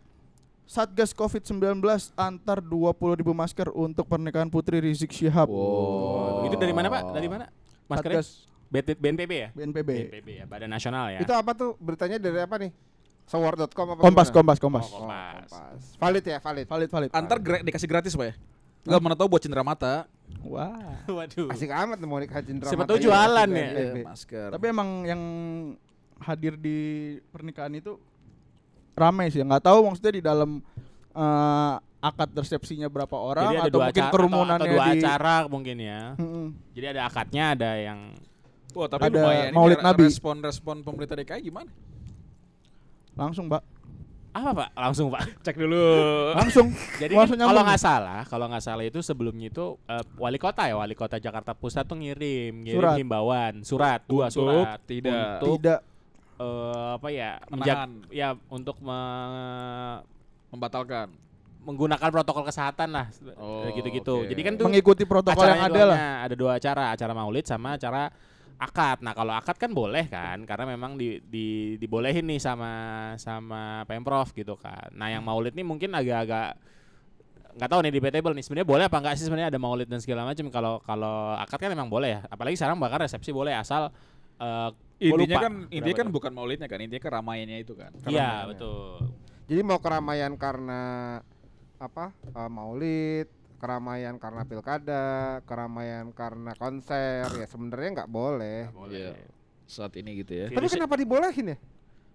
Satgas 0.65 1.13
COVID-19 1.13 1.81
antar 2.15 2.61
20 2.61 3.17
ribu 3.17 3.33
masker 3.33 3.69
untuk 3.71 4.05
pernikahan 4.05 4.49
putri 4.49 4.81
Rizik 4.81 5.09
Syihab. 5.11 5.49
Wow. 5.49 6.45
Itu 6.45 6.57
dari 6.57 6.73
mana 6.73 6.89
Pak? 6.89 7.03
Dari 7.11 7.29
mana? 7.29 7.45
Maskernya? 7.87 8.21
Satgas 8.21 8.49
BNPB 8.69 9.33
ya? 9.33 9.49
BNPB. 9.51 9.89
BNPB 9.89 10.29
ya, 10.29 10.45
Badan 10.45 10.69
Nasional 10.69 11.09
ya. 11.11 11.21
Itu 11.21 11.33
apa 11.33 11.53
tuh 11.53 11.73
beritanya 11.81 12.21
dari 12.21 12.37
apa 12.37 12.57
nih? 12.57 12.73
Sewar.com 13.29 13.87
apa 13.87 14.01
Kompas, 14.01 14.27
gimana? 14.27 14.35
Kompas, 14.35 14.59
Kompas. 14.59 14.87
Oh, 14.87 14.91
Oh, 14.91 15.01
Kompas. 15.05 15.47
Kompas. 15.47 15.83
Valid 15.97 16.25
ya, 16.25 16.39
valid. 16.39 16.67
Valid, 16.67 16.89
valid. 16.89 17.11
antar 17.13 17.37
gra- 17.39 17.61
dikasih 17.61 17.85
gratis, 17.87 18.13
Pak 18.13 18.27
ya? 18.27 18.35
Enggak 18.81 19.01
mana 19.01 19.15
tahu 19.15 19.29
buat 19.29 19.43
cendera 19.43 19.61
mata. 19.61 20.09
Wah. 20.41 21.05
Waduh. 21.13 21.53
Asik 21.53 21.69
amat 21.69 22.01
mau 22.01 22.17
nikah 22.17 22.41
Cindra 22.41 22.67
Siapa 22.67 22.83
Mata 22.83 22.91
tahu 22.91 22.99
ini. 22.99 23.05
jualan 23.05 23.49
ya. 23.51 23.67
Iya, 23.69 23.93
masker. 24.03 24.49
Tapi 24.51 24.65
emang 24.67 24.89
yang 25.05 25.23
hadir 26.19 26.57
di 26.57 26.79
pernikahan 27.29 27.73
itu 27.75 28.01
ramai 28.95 29.29
sih. 29.29 29.41
Nggak 29.41 29.61
tahu 29.63 29.79
maksudnya 29.85 30.13
di 30.15 30.23
dalam 30.25 30.65
eh, 31.11 31.75
akad 31.99 32.31
resepsinya 32.33 32.87
berapa 32.87 33.13
orang 33.13 33.45
Jadi 33.45 33.57
ada 33.57 33.63
atau 33.63 33.75
dua 33.75 33.85
mungkin 33.85 34.05
kerumunannya 34.09 34.55
atau, 34.55 34.65
atau 34.65 34.73
dua 34.73 34.85
di 34.87 34.99
acara 34.99 35.35
mungkin 35.47 35.77
ya. 35.77 36.01
Mm-mm. 36.15 36.47
Jadi 36.73 36.87
ada 36.89 37.03
akadnya, 37.05 37.45
ada 37.53 37.71
yang 37.77 38.01
Wah, 38.73 38.87
tapi 38.87 39.03
Ada 39.03 39.17
lumayan. 39.17 39.51
Maulid 39.51 39.81
Nabi. 39.81 40.05
Respon-respon 40.07 40.77
pemerintah 40.81 41.17
DKI 41.17 41.41
gimana? 41.43 41.73
Langsung, 43.19 43.47
Pak. 43.49 43.63
apa 44.31 44.51
Pak? 44.55 44.69
Langsung 44.73 45.11
Pak. 45.11 45.23
Cek 45.43 45.57
dulu. 45.59 45.83
Langsung. 46.33 46.71
Jadi 46.97 47.11
kan 47.11 47.27
Langsung 47.27 47.39
kalau 47.41 47.63
nggak 47.65 47.81
salah, 47.81 48.21
kalau 48.25 48.47
nggak 48.47 48.63
salah 48.63 48.85
itu 48.85 49.01
sebelumnya 49.01 49.49
itu 49.49 49.75
eh, 49.85 50.05
wali 50.15 50.39
kota 50.39 50.63
ya, 50.65 50.79
wali 50.79 50.95
kota 50.95 51.19
Jakarta 51.19 51.53
Pusat 51.53 51.85
tuh 51.85 51.99
ngirim, 51.99 52.55
ngirim 52.63 52.79
Surat. 52.79 52.95
himbauan, 52.97 53.55
surat, 53.61 54.01
dua 54.05 54.27
Untuk 54.27 54.39
surat, 54.39 54.79
tidak. 54.85 55.43
untuk 55.43 55.59
Tidak 55.59 55.81
eh, 56.39 56.89
apa 56.95 57.09
ya, 57.11 57.31
Menahan. 57.51 57.91
ya 58.09 58.29
untuk 58.47 58.79
me- 58.79 60.01
Membatalkan. 60.49 61.11
menggunakan 61.59 62.09
protokol 62.09 62.49
kesehatan 62.49 62.89
lah, 62.89 63.13
Oh, 63.37 63.69
gitu-gitu. 63.75 64.25
oke. 64.25 64.31
Jadi 64.31 64.41
kan 64.41 64.53
tuh 64.55 64.65
mengikuti 64.65 65.05
protokol 65.05 65.45
yang 65.45 65.69
ada 65.69 65.83
lah. 65.85 65.99
ada 66.25 66.33
dua 66.33 66.57
acara, 66.57 66.95
acara 66.95 67.13
Maulid 67.13 67.45
sama 67.45 67.77
acara 67.77 68.09
akad. 68.59 68.99
Nah, 69.07 69.15
kalau 69.15 69.33
akad 69.39 69.57
kan 69.57 69.71
boleh 69.71 70.11
kan 70.11 70.43
karena 70.43 70.67
memang 70.75 70.99
di, 70.99 71.23
di 71.23 71.79
dibolehin 71.79 72.27
nih 72.27 72.43
sama 72.43 72.71
sama 73.17 73.87
Pemprov 73.87 74.35
gitu 74.35 74.59
kan. 74.59 74.91
Nah, 74.93 75.09
yang 75.15 75.23
Maulid 75.23 75.55
nih 75.55 75.63
mungkin 75.63 75.95
agak-agak 75.95 76.59
nggak 77.59 77.71
tahu 77.75 77.81
nih 77.83 77.93
debatable 77.95 78.35
nih 78.39 78.45
sebenarnya 78.45 78.69
boleh 78.69 78.85
apa 78.87 78.97
enggak 79.03 79.15
sih 79.19 79.25
sebenarnya 79.27 79.51
ada 79.51 79.59
Maulid 79.59 79.89
dan 79.91 79.99
segala 79.99 80.23
macam 80.23 80.47
kalau 80.51 80.79
kalau 80.83 81.35
akad 81.39 81.59
kan 81.63 81.71
memang 81.71 81.87
boleh 81.87 82.19
ya. 82.19 82.21
Apalagi 82.27 82.59
sekarang 82.59 82.83
bahkan 82.83 83.07
resepsi 83.07 83.31
boleh 83.31 83.55
asal 83.55 83.95
eh, 84.43 84.69
gua 84.75 85.17
Intinya 85.23 85.37
lupa 85.39 85.41
kan 85.47 85.55
intinya 85.71 85.97
kan 86.03 86.09
bukan 86.11 86.33
maulidnya 86.35 86.67
kan, 86.67 86.83
intinya 86.83 87.03
kan 87.03 87.13
ramaiannya 87.23 87.59
itu 87.63 87.79
kan. 87.79 87.95
Iya, 88.11 88.51
betul. 88.51 89.07
Jadi 89.47 89.61
mau 89.63 89.79
keramaian 89.79 90.35
karena 90.35 90.83
apa? 91.79 92.11
eh, 92.11 92.51
maulid, 92.51 93.31
keramaian 93.59 94.15
karena 94.17 94.43
pilkada, 94.47 95.07
keramaian 95.45 96.15
karena 96.15 96.55
konser 96.55 97.27
ya 97.27 97.47
sebenarnya 97.47 98.03
nggak 98.03 98.11
boleh. 98.11 98.71
Iya. 98.89 99.19
Saat 99.69 99.99
ini 100.01 100.23
gitu 100.23 100.33
ya. 100.33 100.47
Tapi 100.49 100.67
kenapa 100.71 100.95
dibolehin 100.97 101.53
ya? 101.53 101.59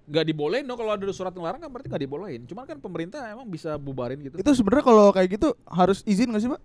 Nggak 0.03 0.25
dibolehin 0.25 0.65
dong 0.65 0.79
kalau 0.79 0.91
ada 0.95 1.05
surat 1.13 1.31
ngelarang 1.31 1.61
kan 1.61 1.69
berarti 1.69 1.87
nggak 1.87 2.03
dibolehin. 2.03 2.41
Cuman 2.47 2.63
kan 2.65 2.77
pemerintah 2.79 3.21
emang 3.29 3.45
bisa 3.45 3.75
bubarin 3.77 4.19
gitu. 4.19 4.35
Itu 4.39 4.51
sebenarnya 4.51 4.83
kalau 4.83 5.11
kayak 5.11 5.29
gitu 5.37 5.53
harus 5.63 6.01
izin 6.03 6.31
nggak 6.31 6.43
sih, 6.43 6.51
Pak? 6.51 6.61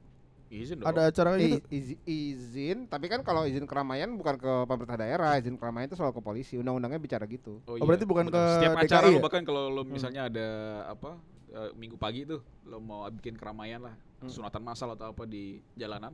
izin 0.48 0.80
dong. 0.80 0.88
Ada 0.88 1.12
acara 1.12 1.36
kayak 1.36 1.44
gitu. 1.44 1.60
I- 1.60 1.76
izi- 1.76 2.00
izin, 2.08 2.88
tapi 2.88 3.06
kan 3.12 3.20
kalau 3.20 3.44
izin 3.44 3.68
keramaian 3.68 4.08
bukan 4.16 4.40
ke 4.40 4.52
pemerintah 4.64 4.96
daerah, 4.96 5.36
izin 5.36 5.60
keramaian 5.60 5.92
itu 5.92 5.96
soal 5.96 6.10
ke 6.10 6.24
polisi. 6.24 6.56
Undang-undangnya 6.56 6.96
bicara 6.96 7.28
gitu. 7.28 7.60
Oh, 7.68 7.76
berarti 7.84 8.08
bukan 8.08 8.32
bener. 8.32 8.40
ke 8.40 8.42
Setiap 8.56 8.72
acara 8.80 9.04
DKI 9.04 9.12
lo 9.12 9.18
ya? 9.20 9.22
bahkan 9.22 9.42
kalau 9.44 9.62
lo 9.68 9.82
misalnya 9.84 10.22
ada 10.24 10.48
apa 10.88 11.20
eh, 11.48 11.70
minggu 11.72 11.96
pagi 11.96 12.22
tuh 12.22 12.38
lo 12.64 12.78
mau 12.78 13.08
bikin 13.08 13.34
keramaian 13.34 13.80
lah, 13.80 13.94
Hmm. 14.18 14.28
sunatan 14.28 14.60
massal 14.60 14.90
atau 14.92 15.10
apa 15.10 15.24
di 15.24 15.62
jalanan 15.72 16.10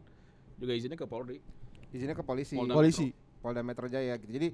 juga 0.55 0.73
izinnya 0.73 0.95
ke 0.95 1.05
Polri. 1.05 1.41
Izinnya 1.89 2.13
ke 2.13 2.21
polisi. 2.21 2.55
Polda 2.55 2.75
Polisi. 2.75 3.09
Polda 3.39 3.63
Metro 3.63 3.87
Jaya 3.87 4.15
gitu. 4.17 4.29
Jadi 4.29 4.49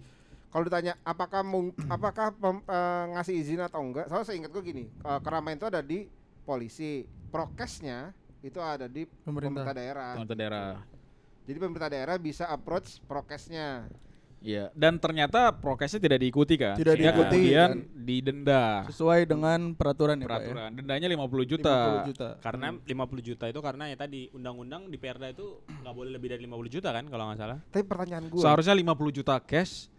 kalau 0.46 0.64
ditanya 0.64 0.94
apakah 1.02 1.40
mung, 1.42 1.72
apakah 1.90 2.30
pem- 2.32 2.62
eh, 2.62 3.04
ngasih 3.12 3.34
izin 3.36 3.60
atau 3.60 3.80
enggak, 3.80 4.06
soalnya 4.06 4.26
saya 4.26 4.36
ingat 4.38 4.50
gue 4.50 4.62
gini, 4.62 4.84
eh, 4.86 5.20
keramaian 5.20 5.56
itu 5.56 5.66
ada 5.66 5.80
di 5.80 6.06
polisi, 6.42 7.02
prokesnya 7.30 8.12
itu 8.40 8.56
ada 8.58 8.88
di 8.88 9.04
Pemerintah. 9.04 9.62
pemerintah 9.66 9.74
daerah. 9.74 10.10
Pemerintah 10.16 10.38
daerah. 10.38 10.70
Jadi 11.44 11.58
pemerintah 11.58 11.90
daerah 11.90 12.16
bisa 12.16 12.44
approach 12.46 13.00
prokesnya. 13.04 13.88
Iya. 14.40 14.72
Dan 14.72 14.96
ternyata 14.96 15.52
prokesnya 15.52 16.00
tidak 16.00 16.24
diikuti 16.24 16.56
kan. 16.56 16.72
Tidak 16.72 16.96
Sehingga 16.96 17.12
diikuti, 17.12 17.40
Kemudian 17.44 17.70
dan- 17.76 17.84
didenda. 17.92 18.62
Sesuai 18.88 19.28
dengan 19.28 19.76
peraturan 19.76 20.16
ya, 20.16 20.24
Pak 20.24 20.32
ya? 20.32 20.36
Peraturan. 20.40 20.70
Dendanya 20.80 21.08
50 21.12 21.44
50 21.44 21.52
juta. 21.52 21.76
juta. 22.08 22.28
Karena 22.40 22.66
50 22.72 23.20
juta 23.20 23.44
itu 23.52 23.60
karena 23.60 23.84
ya 23.92 23.96
tadi 24.00 24.32
undang-undang 24.32 24.88
di 24.88 24.96
Perda 24.96 25.28
itu 25.28 25.60
nggak 25.68 25.92
boleh 25.92 26.10
lebih 26.16 26.32
dari 26.32 26.40
50 26.48 26.72
juta 26.72 26.88
kan 26.88 27.04
kalau 27.06 27.28
nggak 27.28 27.38
salah. 27.38 27.58
Tapi 27.68 27.84
pertanyaan 27.84 28.24
gue, 28.32 28.40
Seharusnya 28.40 28.72
50 28.72 29.12
juta 29.12 29.36
cash, 29.44 29.92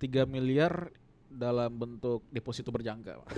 3 0.00 0.24
miliar 0.24 0.88
dalam 1.28 1.68
bentuk 1.72 2.24
deposito 2.32 2.72
berjangka. 2.72 3.20
Pak. 3.20 3.28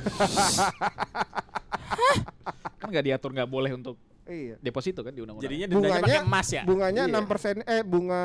kan 2.79 2.89
nggak 2.93 3.07
diatur 3.07 3.31
nggak 3.33 3.49
boleh 3.49 3.73
untuk 3.73 3.97
iya. 4.35 4.57
deposito 4.59 5.01
kan 5.01 5.11
di 5.11 5.21
undang-undang. 5.21 5.47
Jadinya 5.47 5.67
dendanya 5.67 5.81
Bunganya- 5.95 6.05
pakai 6.05 6.27
emas 6.27 6.49
ya. 6.49 6.63
Bunganya 6.63 7.03
Iya. 7.03 7.11
enam 7.11 7.25
persen, 7.25 7.55
eh 7.63 7.83
bunga 7.83 8.23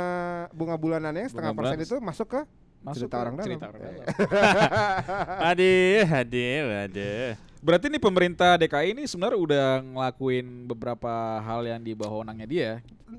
bunga 0.52 0.76
bulanannya 0.76 1.22
yang 1.22 1.32
setengah 1.32 1.52
Bunga 1.52 1.62
persen 1.64 1.78
itu 1.80 1.96
masuk 2.00 2.28
ke 2.28 2.42
Masuk 2.80 3.00
cerita 3.06 3.12
ke 3.12 3.22
orang 3.22 3.36
dalam. 3.36 3.48
cerita 3.48 3.66
orang 3.68 3.82
dalam. 3.82 4.04
Aduh, 5.50 6.04
aduh, 6.06 6.64
aduh. 6.82 7.30
Berarti 7.60 7.86
nih 7.88 8.00
pemerintah 8.00 8.56
DKI 8.56 8.94
ini 8.94 9.04
sebenarnya 9.04 9.36
udah 9.38 9.66
ngelakuin 9.86 10.48
beberapa 10.66 11.12
hal 11.40 11.62
yang 11.66 11.80
di 11.80 11.92
bawah 11.92 12.18
wewenangnya 12.18 12.48
dia. 12.48 12.72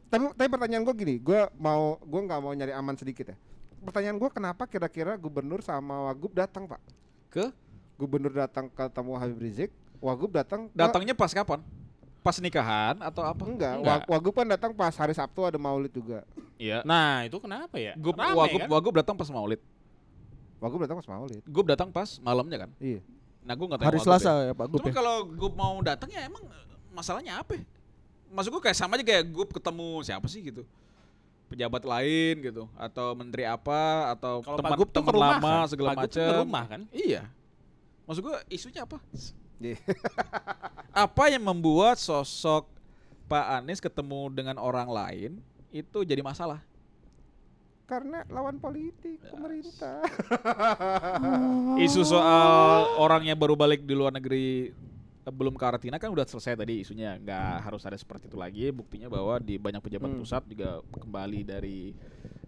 tapi 0.06 0.32
tapi 0.32 0.48
pertanyaan 0.48 0.80
gue 0.80 0.94
gini, 0.94 1.14
gue 1.18 1.40
mau 1.56 1.98
gue 1.98 2.20
nggak 2.22 2.40
mau 2.40 2.50
nyari 2.50 2.72
aman 2.72 2.94
sedikit 2.94 3.26
ya. 3.26 3.36
Pertanyaan 3.80 4.16
gue 4.16 4.30
kenapa 4.30 4.64
kira-kira 4.64 5.12
gubernur 5.14 5.60
sama 5.60 6.06
wagub 6.06 6.32
datang 6.32 6.64
pak? 6.64 6.80
Ke 7.28 7.52
Gubernur 7.96 8.32
datang 8.32 8.64
ketemu 8.66 9.12
Habib 9.14 9.38
Rizik, 9.38 9.70
wagub 9.98 10.30
datang 10.30 10.66
ke- 10.66 10.72
datangnya 10.72 11.12
pas 11.12 11.28
kapan? 11.28 11.60
Pas 12.20 12.36
nikahan 12.36 13.00
atau 13.00 13.24
apa? 13.24 13.42
enggak, 13.48 13.74
Enggak. 13.80 14.04
Wag- 14.04 14.08
wagub 14.12 14.34
kan 14.36 14.46
datang 14.46 14.70
pas 14.76 14.92
hari 14.92 15.16
Sabtu 15.16 15.40
ada 15.40 15.56
Maulid 15.56 15.88
juga. 15.88 16.20
Iya. 16.60 16.84
Nah, 16.84 17.24
itu 17.24 17.40
kenapa 17.40 17.80
ya? 17.80 17.96
Gub, 17.96 18.12
Rame 18.12 18.36
wagub, 18.36 18.60
kan? 18.60 18.68
wagub 18.68 18.94
datang 19.00 19.16
pas 19.16 19.28
maulid. 19.32 19.60
Wagub 20.60 20.76
datang 20.84 21.00
pas 21.00 21.08
Maulid. 21.08 21.40
Gub 21.48 21.64
datang 21.64 21.88
pas 21.88 22.20
malamnya 22.20 22.68
kan. 22.68 22.70
Iya. 22.76 23.00
Nah 23.40 23.56
gue 23.56 23.64
nggak 23.64 23.80
tahu 23.80 23.88
Hari 23.88 23.96
Wagub 23.96 24.06
Selasa 24.12 24.30
ya. 24.30 24.44
ya, 24.44 24.52
Pak 24.52 24.66
Gup 24.68 24.78
Cuma 24.84 24.88
ya? 24.92 24.94
kalau 24.94 25.16
Gub 25.24 25.52
mau 25.56 25.74
datang 25.80 26.08
ya 26.12 26.20
emang 26.28 26.44
masalahnya 26.92 27.40
apa? 27.40 27.56
ya? 27.56 27.64
Maksud 28.28 28.52
gue 28.52 28.62
kayak 28.62 28.76
sama 28.76 29.00
aja 29.00 29.04
kayak 29.08 29.24
Gub 29.32 29.48
ketemu 29.48 29.88
siapa 30.04 30.28
sih 30.28 30.44
gitu. 30.44 30.62
Pejabat 31.48 31.82
lain 31.82 32.34
gitu 32.44 32.68
atau 32.76 33.16
menteri 33.16 33.42
apa 33.42 34.12
atau 34.14 34.44
teman 34.44 34.76
teman 34.86 35.14
lama 35.16 35.40
kan? 35.64 35.70
segala 35.72 35.90
macam. 35.96 36.30
rumah 36.44 36.64
kan? 36.68 36.80
Iya. 36.92 37.24
Maksud 38.04 38.20
gue 38.20 38.36
isunya 38.52 38.84
apa? 38.84 39.00
Iya. 39.60 39.76
apa 41.04 41.24
yang 41.30 41.44
membuat 41.44 42.00
sosok 42.00 42.66
Pak 43.28 43.62
Anies 43.62 43.78
ketemu 43.78 44.32
dengan 44.32 44.56
orang 44.58 44.88
lain 44.90 45.30
itu 45.70 46.02
jadi 46.02 46.24
masalah? 46.24 46.58
Karena 47.86 48.22
lawan 48.30 48.58
politik 48.58 49.18
Ya. 49.20 49.30
pemerintah. 49.34 49.98
Isu 51.86 52.02
soal 52.02 52.86
orangnya 52.96 53.34
baru 53.34 53.54
balik 53.54 53.82
di 53.82 53.94
luar 53.94 54.14
negeri 54.14 54.70
belum 55.30 55.54
karantina 55.54 55.96
kan 55.96 56.10
udah 56.10 56.26
selesai 56.26 56.54
tadi 56.54 56.82
isunya 56.82 57.16
nggak 57.16 57.64
harus 57.64 57.82
ada 57.82 57.94
seperti 57.94 58.28
itu 58.28 58.36
lagi 58.36 58.68
buktinya 58.70 59.06
bahwa 59.06 59.38
di 59.38 59.56
banyak 59.56 59.80
pejabat 59.80 60.10
Hmm. 60.10 60.20
pusat 60.20 60.42
juga 60.44 60.68
kembali 60.92 61.40
dari 61.42 61.94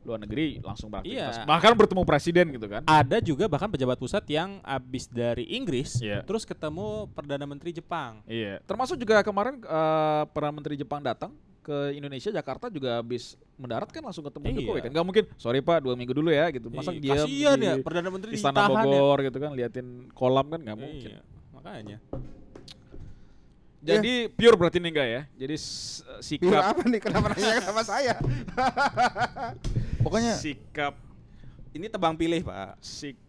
luar 0.02 0.18
negeri 0.18 0.58
langsung 0.58 0.90
beraktivitas. 0.90 1.40
Iya. 1.40 1.46
Bahkan 1.46 1.72
bertemu 1.78 2.02
presiden 2.02 2.46
gitu 2.50 2.66
kan. 2.66 2.82
Ada 2.84 3.22
juga 3.22 3.46
bahkan 3.46 3.70
pejabat 3.70 3.94
pusat 3.94 4.26
yang 4.26 4.58
abis 4.60 5.06
dari 5.06 5.46
Inggris 5.48 6.02
Iya. 6.02 6.26
terus 6.26 6.42
ketemu 6.42 7.06
perdana 7.08 7.46
menteri 7.46 7.70
Jepang. 7.70 8.18
Iya. 8.26 8.58
Termasuk 8.66 8.98
juga 8.98 9.22
kemarin 9.22 9.62
eh, 9.62 10.22
perdana 10.34 10.50
menteri 10.52 10.74
Jepang 10.74 10.98
datang 10.98 11.30
ke 11.62 11.94
Indonesia 11.94 12.34
Jakarta 12.34 12.66
juga 12.66 12.98
habis 12.98 13.38
mendarat 13.54 13.86
kan 13.86 14.02
langsung 14.02 14.26
ketemu 14.26 14.44
Iya. 14.50 14.56
Jokowi 14.58 14.80
kan. 14.82 14.90
Gak 14.90 15.06
mungkin, 15.06 15.24
sorry 15.38 15.62
Pak, 15.62 15.78
dua 15.78 15.94
minggu 15.94 16.10
dulu 16.10 16.34
ya 16.34 16.50
gitu. 16.50 16.66
Masa 16.66 16.90
Iya, 16.90 16.98
dia 16.98 17.12
kasihan 17.22 17.54
di 17.54 17.66
ya 17.70 17.74
perdana 17.78 18.08
menteri 18.10 18.30
Istana 18.34 18.58
ya. 18.58 18.82
Bogor 18.82 19.18
gitu 19.22 19.38
kan 19.38 19.50
liatin 19.54 19.86
kolam 20.10 20.50
kan 20.50 20.58
nggak 20.58 20.78
mungkin. 20.82 21.10
Iya, 21.14 21.20
makanya. 21.54 21.98
Jadi 23.82 24.30
pure 24.30 24.54
berarti 24.54 24.78
nih 24.78 24.90
enggak 24.94 25.08
ya. 25.10 25.22
Jadi 25.34 25.56
Pure 25.58 26.22
sikap 26.22 26.62
apa 26.70 26.82
nih? 26.86 27.00
Kenapa 27.02 27.26
nanya 27.34 27.62
sama 27.66 27.82
saya? 27.82 28.14
Pokoknya 30.06 30.38
sikap 30.38 30.94
Ini 31.72 31.88
tebang 31.88 32.12
pilih, 32.12 32.44
Pak. 32.44 32.76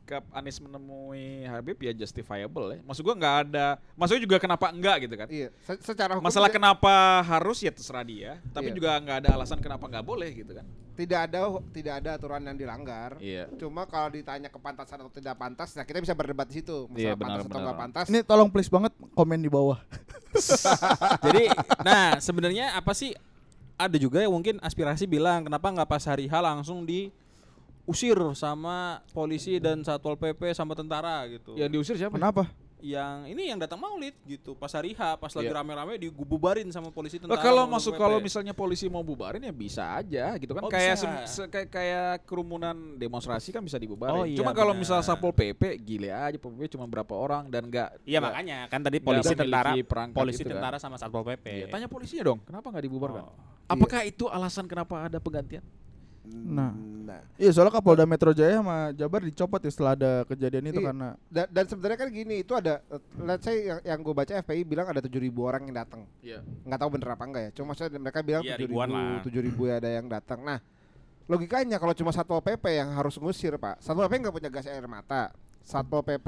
Sikap 0.03 0.27
Anies 0.29 0.59
menemui 0.59 1.47
Habib 1.47 1.79
ya 1.79 1.95
justifiable 1.95 2.75
ya. 2.75 2.79
Maksud 2.83 3.01
gua 3.01 3.15
nggak 3.15 3.35
ada, 3.47 3.79
maksudnya 3.95 4.19
juga 4.21 4.35
kenapa 4.35 4.67
enggak 4.67 5.07
gitu 5.07 5.15
kan. 5.15 5.27
Iya, 5.31 5.47
se- 5.63 5.79
secara 5.81 6.19
hukum 6.19 6.27
Masalah 6.27 6.51
kenapa 6.51 6.91
harus 7.23 7.63
ya 7.63 7.71
terserah 7.71 8.03
dia, 8.03 8.35
tapi 8.51 8.67
Iya. 8.69 8.75
juga 8.75 8.99
nggak 8.99 9.17
ada 9.23 9.29
alasan 9.33 9.63
kenapa 9.63 9.87
nggak 9.87 10.03
boleh 10.03 10.29
gitu 10.35 10.51
kan. 10.51 10.67
tidak 10.93 11.25
ada 11.25 11.39
tidak 11.73 11.93
ada 12.05 12.09
aturan 12.13 12.43
yang 12.43 12.53
dilanggar. 12.53 13.17
Iya. 13.17 13.49
Cuma 13.57 13.87
kalau 13.87 14.13
ditanya 14.13 14.45
kepantasan 14.45 14.99
atau 14.99 15.09
tidak 15.09 15.33
pantas, 15.33 15.73
nah 15.73 15.81
kita 15.81 15.97
bisa 15.97 16.13
berdebat 16.13 16.45
di 16.45 16.59
situ. 16.59 16.85
Masalah 16.85 16.99
Iya, 16.99 17.13
benar, 17.15 17.17
pantas 17.17 17.39
atau 17.39 17.49
benar. 17.49 17.63
nggak 17.63 17.79
pantas. 17.79 18.05
ini 18.11 18.19
tolong 18.21 18.49
please 18.51 18.69
banget 18.69 18.93
komen 19.09 19.39
di 19.39 19.49
bawah. 19.49 19.79
Jadi, 21.25 21.49
nah 21.81 22.19
sebenarnya 22.19 22.75
apa 22.75 22.91
sih? 22.91 23.15
Ada 23.73 23.97
juga 23.97 24.21
yang 24.21 24.29
mungkin 24.29 24.61
aspirasi 24.61 25.09
bilang 25.09 25.41
kenapa 25.43 25.65
nggak 25.65 25.89
pas 25.89 26.03
hari 26.03 26.29
H 26.29 26.33
langsung 26.37 26.85
diusir 27.83 28.15
sama 28.33 29.03
polisi 29.11 29.59
dan 29.59 29.83
satpol 29.83 30.15
pp 30.15 30.55
sama 30.55 30.71
tentara 30.71 31.27
gitu. 31.27 31.59
Yang 31.59 31.69
diusir 31.69 31.95
siapa? 31.99 32.15
Kenapa? 32.15 32.47
Yang 32.83 33.31
ini 33.31 33.47
yang 33.47 33.59
datang 33.63 33.79
Maulid 33.79 34.11
gitu 34.27 34.59
pas 34.59 34.67
hari 34.67 34.91
H 34.91 35.15
pas 35.15 35.31
lagi 35.31 35.47
Iya. 35.47 35.55
rame-rame 35.55 35.95
digububarin 35.95 36.67
sama 36.67 36.91
polisi 36.91 37.15
tentara. 37.15 37.39
kalau 37.39 37.63
sama 37.63 37.79
masuk 37.79 37.95
kalau 37.95 38.19
misalnya 38.19 38.51
polisi 38.51 38.91
mau 38.91 38.99
bubarin 38.99 39.39
ya 39.39 39.55
bisa 39.55 39.87
aja 39.95 40.35
gitu 40.35 40.51
kan 40.51 40.67
Oh, 40.67 40.71
kayak 40.71 40.99
kayak 41.47 41.67
kayak 41.71 42.11
kerumunan 42.27 42.99
demonstrasi 42.99 43.55
kan 43.55 43.63
bisa 43.63 43.79
dibubarin. 43.79 44.19
Oh, 44.19 44.27
iya, 44.27 44.35
Cuma 44.35 44.51
kalau 44.51 44.75
misal 44.75 44.99
Satpol 44.99 45.31
PP 45.31 45.79
gile 45.79 46.11
aja 46.11 46.35
PP 46.35 46.75
cuma 46.75 46.83
berapa 46.83 47.15
orang 47.15 47.47
dan 47.47 47.71
enggak 47.71 47.95
Iya 48.03 48.19
makanya 48.19 48.67
kan 48.67 48.83
tadi 48.83 48.99
polisi 48.99 49.31
tentara 49.31 49.71
polisi 50.11 50.43
itu 50.43 50.51
kan. 50.51 50.59
tentara 50.59 50.75
sama 50.75 50.99
satpol 50.99 51.23
pp. 51.23 51.45
Iya, 51.47 51.65
tanya 51.71 51.87
polisinya 51.87 52.35
dong, 52.35 52.39
kenapa 52.43 52.67
nggak 52.67 52.83
dibubarkan? 52.83 53.23
Oh. 53.23 53.35
Apakah 53.63 54.03
itu 54.03 54.27
alasan 54.27 54.67
kenapa 54.67 55.07
ada 55.07 55.23
penggantian? 55.23 55.63
Nah. 56.23 56.71
Nah, 57.03 57.19
Iya 57.35 57.51
soalnya 57.51 57.75
Kapolda 57.75 58.07
Metro 58.07 58.31
Jaya 58.31 58.63
sama 58.63 58.95
Jabar 58.95 59.19
dicopot 59.27 59.59
ya 59.59 59.67
setelah 59.67 59.91
ada 59.91 60.11
kejadian 60.23 60.71
itu 60.71 60.79
Iya. 60.79 60.87
karena 60.87 61.07
dan, 61.27 61.45
dan 61.51 61.65
sebenarnya 61.67 61.99
kan 61.99 62.09
gini, 62.15 62.35
itu 62.47 62.53
ada 62.55 62.79
let's 63.19 63.43
say 63.43 63.67
yang, 63.67 63.79
yang 63.83 63.99
gue 63.99 64.15
baca 64.15 64.31
FPI 64.39 64.63
bilang 64.63 64.87
ada 64.87 65.03
7000 65.03 65.19
orang 65.43 65.61
yang 65.67 65.75
datang. 65.75 66.07
Iya. 66.23 66.39
Nggak 66.63 66.79
tahu 66.79 66.89
bener 66.95 67.07
apa 67.11 67.23
enggak 67.27 67.43
ya. 67.43 67.51
Cuma 67.59 67.65
maksudnya 67.75 67.99
mereka 67.99 68.19
bilang 68.23 68.43
Iya, 68.47 68.55
7000 68.55 68.63
ribuan 68.63 68.87
lah. 68.87 69.19
7000 69.19 69.67
ya 69.67 69.75
ada 69.83 69.89
yang 69.91 70.07
datang. 70.07 70.39
Nah, 70.47 70.59
logikanya 71.27 71.75
kalau 71.75 71.91
cuma 71.91 72.15
Satpol 72.15 72.39
PP 72.39 72.65
yang 72.71 72.89
harus 72.95 73.19
ngusir, 73.19 73.59
Pak. 73.59 73.83
Satpol 73.83 74.07
PP 74.07 74.23
nggak 74.23 74.35
punya 74.39 74.49
gas 74.49 74.67
air 74.71 74.87
mata. 74.87 75.35
Satpol 75.59 76.07
PP 76.07 76.27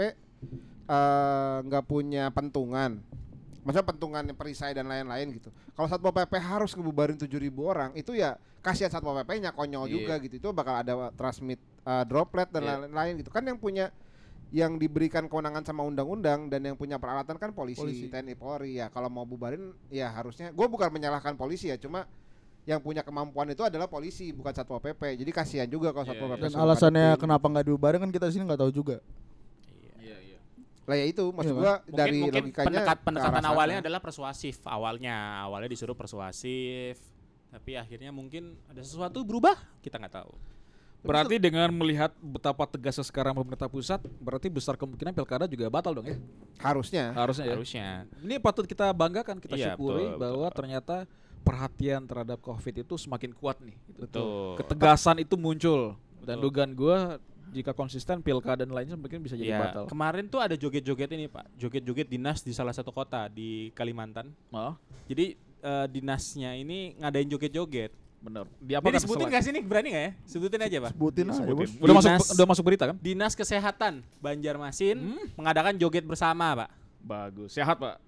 eh, 0.91 1.57
nggak 1.63 1.83
punya 1.87 2.27
pentungan. 2.35 2.99
Maksudnya 3.65 3.87
pentungan 3.89 4.23
perisai 4.37 4.77
dan 4.77 4.85
lain-lain 4.85 5.41
gitu. 5.41 5.49
Kalau 5.73 5.89
Satpol 5.89 6.13
PP 6.13 6.37
harus 6.37 6.77
ngebubarin 6.77 7.17
7000 7.17 7.49
orang, 7.65 7.89
itu 7.97 8.13
ya 8.13 8.37
kasihan 8.61 8.93
Satpol 8.93 9.17
PP-nya 9.25 9.57
konyol 9.57 9.89
Iya. 9.89 9.93
juga 9.97 10.13
gitu. 10.21 10.37
Itu 10.37 10.49
bakal 10.53 10.85
ada 10.85 10.93
transmit 11.17 11.57
eh, 11.81 12.03
droplet 12.05 12.45
dan 12.53 12.61
Iya. 12.61 12.73
lain-lain 12.85 13.13
gitu. 13.25 13.33
Kan 13.33 13.41
yang 13.41 13.57
punya 13.57 13.89
yang 14.53 14.77
diberikan 14.77 15.25
kewenangan 15.25 15.65
sama 15.65 15.81
undang-undang 15.81 16.47
dan 16.47 16.61
yang 16.61 16.77
punya 16.77 17.01
peralatan 17.01 17.41
kan 17.41 17.49
polisi, 17.51 17.81
Polisi. 17.81 18.05
TNI, 18.07 18.37
Polri 18.37 18.77
ya. 18.77 18.93
Kalau 18.93 19.09
mau 19.09 19.25
bubarin 19.25 19.73
ya 19.89 20.13
harusnya 20.13 20.53
gue 20.53 20.67
bukan 20.69 20.93
menyalahkan 20.93 21.33
polisi 21.33 21.73
ya, 21.73 21.77
cuma 21.81 22.05
yang 22.65 22.81
punya 22.81 23.01
kemampuan 23.01 23.49
itu 23.49 23.61
adalah 23.61 23.85
polisi 23.85 24.29
bukan 24.29 24.53
satpol 24.53 24.77
pp. 24.77 25.17
Jadi 25.17 25.31
kasihan 25.33 25.65
juga 25.65 25.89
kalau 25.89 26.05
Iya, 26.05 26.13
satpol 26.13 26.29
iya. 26.29 26.35
pp. 26.37 26.41
dan 26.41 26.49
suruh 26.53 26.63
alasannya 26.69 27.07
kenapa 27.17 27.45
nggak 27.49 27.65
diubarin 27.65 27.99
kan 28.01 28.11
kita 28.13 28.25
di 28.29 28.33
sini 28.37 28.45
nggak 28.45 28.61
tahu 28.61 28.71
juga. 28.73 28.97
Lah 30.85 30.95
ya 30.95 31.05
itu 31.09 31.23
maksud 31.33 31.53
Iya, 31.53 31.61
gua 31.61 31.73
Mungkin, 31.81 31.97
dari 31.97 32.17
mungkin 32.21 32.43
logikanya 32.45 32.67
pendekat, 32.69 32.97
pendekatan 33.01 33.43
awalnya 33.45 33.77
adalah 33.81 33.99
persuasif 34.01 34.55
awalnya 34.69 35.15
awalnya 35.41 35.69
disuruh 35.69 35.97
persuasif 35.97 37.01
tapi 37.49 37.73
akhirnya 37.79 38.11
mungkin 38.13 38.53
ada 38.69 38.83
sesuatu 38.85 39.23
berubah 39.25 39.57
kita 39.81 39.97
nggak 39.97 40.13
tahu 40.13 40.33
Berarti 41.05 41.37
dengan 41.37 41.69
melihat 41.69 42.09
betapa 42.17 42.65
tegasnya 42.65 43.05
sekarang 43.05 43.37
pemerintah 43.37 43.69
pusat, 43.69 44.01
berarti 44.17 44.49
besar 44.49 44.73
kemungkinan 44.73 45.13
pilkada 45.13 45.45
juga 45.45 45.69
batal 45.69 45.93
dong 45.93 46.09
ya? 46.09 46.17
harusnya. 46.65 47.13
Harusnya 47.13 47.45
ya. 47.45 47.53
harusnya 47.53 47.87
Ini 48.25 48.41
patut 48.41 48.65
kita 48.65 48.89
banggakan, 48.89 49.37
kita 49.37 49.53
Iya, 49.53 49.77
syukuri 49.77 50.09
betul, 50.09 50.17
bahwa 50.17 50.47
betul. 50.49 50.57
ternyata 50.57 50.95
perhatian 51.45 52.01
terhadap 52.09 52.41
COVID 52.41 52.73
itu 52.81 52.97
semakin 52.97 53.31
kuat 53.37 53.61
nih. 53.61 53.77
gitu. 53.85 54.01
betul 54.01 54.57
Ketegasan 54.57 55.21
itu 55.21 55.37
muncul 55.37 55.93
dan 56.25 56.41
dugaan 56.41 56.73
gua 56.73 57.21
jika 57.55 57.71
konsisten 57.71 58.19
pilkada 58.19 58.61
dan 58.61 58.69
lainnya 58.69 58.93
mungkin 58.93 59.19
bisa 59.19 59.33
jadi 59.33 59.49
Ya, 59.49 59.59
batal. 59.61 59.87
kemarin 59.87 60.27
tuh 60.27 60.37
ada 60.37 60.53
joget-joget 60.53 61.07
ini 61.09 61.25
pak 61.25 61.47
joget-joget 61.55 62.05
dinas 62.05 62.39
di 62.39 62.51
salah 62.51 62.69
satu 62.69 62.91
kota 62.91 63.25
di 63.27 63.71
Kalimantan 63.71 64.35
Oh, 64.49 64.75
jadi 65.05 65.33
eh, 65.39 65.85
dinasnya 65.87 66.51
ini 66.53 66.93
ngadain 66.95 67.25
joget-joget 67.25 67.95
bener. 68.17 68.43
ini 68.57 68.67
Diapakan 68.67 68.91
disebutin 68.91 69.07
setelah- 69.15 69.31
nggak 69.31 69.41
sih 69.41 69.51
nih 69.51 69.63
berani 69.63 69.87
nggak 69.87 70.03
ya 70.03 70.11
sebutin 70.25 70.59
aja 70.59 70.77
pak 70.79 70.91
Sebutin 70.91 71.25
aja 71.25 71.37
Sebutin. 71.39 71.55
bos. 71.55 71.71
Udah 71.79 71.93
masuk 71.95 72.11
udah 72.33 72.47
masuk 72.47 72.63
berita 72.65 72.83
kan? 72.85 72.95
Dinas 72.99 73.33
Kesehatan 73.33 73.93
Banjarmasin 74.19 74.97
Hmm? 74.99 75.25
mengadakan 75.33 75.73
joget 75.75 76.03
bersama 76.03 76.51
pak 76.57 76.69
Bagus. 76.99 77.53
Sehat, 77.53 77.77
Pak. 77.77 78.01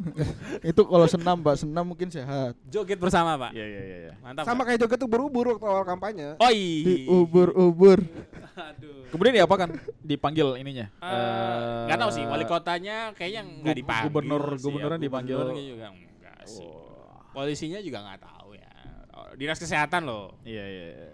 Itu 0.70 0.82
kalau 0.82 1.04
senam 1.04 1.36
pak, 1.38 1.54
senam 1.56 1.84
mungkin 1.84 2.08
sehat. 2.08 2.56
joget 2.64 2.96
bersama 2.96 3.36
pak 3.36 3.50
Iya, 3.50 3.64
iya, 3.64 3.80
iya, 3.80 3.96
iya. 4.00 4.12
mantap 4.18 4.44
Sama 4.44 4.60
Pak. 4.60 4.66
kayak 4.66 4.78
joget 4.80 4.98
tuh 4.98 5.06
berubur 5.06 5.44
waktu 5.50 5.64
awal 5.64 5.84
kampanye. 5.84 6.34
oh 6.34 6.50
Di 6.50 6.56
iya 6.56 7.06
ubur-ubur. 7.06 7.98
aduh 8.52 9.04
Kemudian 9.08 9.34
diapakan? 9.36 9.68
Dipanggil 10.00 10.54
ininya. 10.56 10.86
Eh, 10.96 11.84
nggak 11.84 11.98
tahu 11.98 12.10
sih 12.10 12.24
wali 12.24 12.44
kotanya 12.44 13.10
kayaknya 13.12 13.42
nggak 13.60 13.76
dipanggil 13.76 14.06
gubernur- 14.06 14.50
sih 14.52 14.64
gubernurnya 14.64 14.96
ya. 14.96 15.04
dipanggil. 15.04 15.36
Gubernurnya 15.36 15.64
juga 15.66 15.86
enggak 15.90 16.40
sih 16.44 16.70
polisinya 17.30 17.78
juga 17.78 17.98
nggak 18.00 18.20
tahu 18.20 18.50
ya 18.52 18.70
Oh, 19.12 19.30
dinas 19.34 19.54
kesehatan 19.56 20.02
loh 20.02 20.34
Iya, 20.42 20.64
iya, 20.64 20.86
iya. 20.88 21.08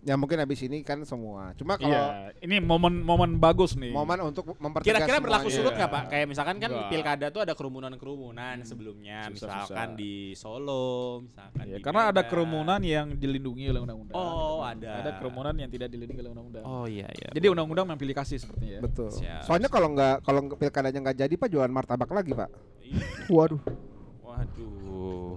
Ya 0.00 0.16
mungkin 0.16 0.40
habis 0.40 0.64
ini 0.64 0.80
kan 0.80 1.04
semua. 1.04 1.52
Cuma 1.54 1.76
kalau 1.76 1.92
Iya, 1.92 2.32
ini 2.40 2.56
momen-momen 2.56 3.36
bagus 3.36 3.76
nih. 3.76 3.92
momen 3.92 4.16
untuk 4.24 4.56
mempertegas 4.56 4.96
kira-kira 4.96 5.20
berlaku 5.20 5.52
surut 5.52 5.76
nggak 5.76 5.90
pak 5.90 6.04
kayak 6.08 6.24
misalkan 6.24 6.56
kan 6.56 6.72
Enggak. 6.72 6.88
pilkada 6.88 7.26
tuh 7.28 7.44
ada 7.44 7.52
kerumunan-kerumunan 7.52 8.64
sebelumnya 8.64 9.28
Susah, 9.28 9.68
misalkan 9.68 9.88
susah. 9.92 10.00
di 10.00 10.14
Solo 10.32 10.88
misalkan 11.20 11.64
Iya, 11.68 11.76
di 11.76 11.82
karena 11.84 12.02
ada 12.08 12.16
Medan. 12.16 12.30
kerumunan 12.32 12.80
yang 12.80 13.06
dilindungi 13.12 13.64
oleh 13.68 13.80
undang-undang. 13.82 14.16
Oh, 14.16 14.64
gitu. 14.64 14.72
ada. 14.72 14.92
Ada 14.98 15.10
kerumunan 15.20 15.54
yang 15.54 15.68
tidak 15.68 15.88
dilindungi 15.88 16.20
oleh 16.22 16.32
undang-undang. 16.32 16.64
oh 16.64 16.86
iya 16.88 17.08
iya 17.10 17.28
Jadi 17.30 17.46
undang-undang 17.46 17.86
memilih 17.86 18.16
kasih 18.16 18.36
sepertinya 18.36 18.72
ya. 18.72 18.80
Betul. 18.80 19.12
Siap. 19.12 19.44
Soalnya 19.44 19.68
kalau 19.68 19.92
nggak 19.92 20.24
kalau 20.24 20.40
pilkadanya 20.50 20.98
nggak 21.02 21.18
jadi 21.18 21.34
Pak 21.36 21.48
jualan 21.50 21.68
martabak 21.68 22.08
lagi 22.08 22.32
Pak. 22.32 22.48
Iya. 22.80 23.04
Waduh. 23.28 23.60
waduh 24.22 25.36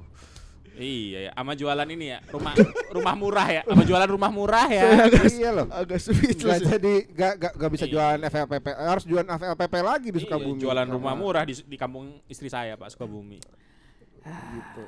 Iya 0.73 1.29
ya, 1.29 1.31
sama 1.31 1.53
jualan 1.53 1.85
ini 1.85 2.05
ya, 2.09 2.19
rumah 2.27 2.53
rumah 2.89 3.13
murah 3.13 3.45
ya, 3.47 3.61
sama 3.61 3.83
jualan 3.83 4.09
rumah 4.09 4.31
murah 4.33 4.65
ya. 4.65 5.05
iya 5.29 5.49
loh. 5.53 5.69
Agak 5.69 6.01
speechless. 6.01 6.61
ya. 6.61 6.75
jadi 6.75 6.93
nggak 7.07 7.33
nggak 7.37 7.51
nggak 7.53 7.71
bisa 7.71 7.85
Iya. 7.85 7.91
jualan 7.93 8.19
FLPP 8.25 8.65
harus 8.73 9.03
jualan 9.05 9.27
FLPP 9.29 9.73
lagi 9.79 10.07
di 10.09 10.17
Iya, 10.17 10.25
Sukabumi. 10.25 10.57
jualan 10.57 10.85
Sama- 10.85 10.95
rumah 10.97 11.13
murah 11.13 11.43
di, 11.45 11.53
di 11.53 11.77
kampung 11.77 12.17
istri 12.25 12.49
saya 12.49 12.73
Pak 12.73 12.89
Sukabumi. 12.89 13.37
gitu. 14.23 14.83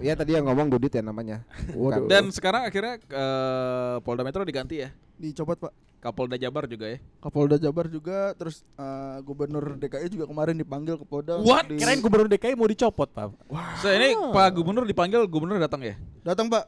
Ya 0.00 0.16
tadi 0.16 0.32
yang 0.32 0.48
ngomong 0.48 0.72
Dudit 0.72 0.96
ya 0.96 1.02
namanya. 1.02 1.44
Waduh. 1.76 2.08
Dan 2.08 2.32
sekarang 2.32 2.64
akhirnya 2.64 2.96
eh, 2.96 3.96
Polda 4.00 4.24
Metro 4.24 4.40
diganti 4.40 4.80
ya. 4.80 4.88
Dicopot 5.14 5.60
pak. 5.60 5.72
Kapolda 6.00 6.34
Jabar 6.34 6.64
juga 6.64 6.88
ya. 6.88 6.98
Kapolda 7.20 7.56
Jabar 7.56 7.84
juga, 7.86 8.32
terus 8.32 8.64
eh, 8.72 9.18
Gubernur 9.20 9.76
DKI 9.76 10.08
juga 10.10 10.24
kemarin 10.24 10.56
dipanggil 10.56 10.96
ke 10.96 11.04
Polda. 11.04 11.36
What? 11.38 11.68
di- 11.68 11.76
Kirain 11.76 12.00
gubernur 12.00 12.24
DKI 12.26 12.56
mau 12.56 12.64
dicopot 12.64 13.04
Pak. 13.06 13.36
So, 13.78 13.86
ini 13.86 14.16
Pak 14.16 14.48
Gubernur 14.50 14.82
dipanggil, 14.82 15.20
Gubernur 15.24 15.60
datang 15.60 15.84
ya? 15.84 16.00
Datang 16.20 16.48
pak, 16.48 16.64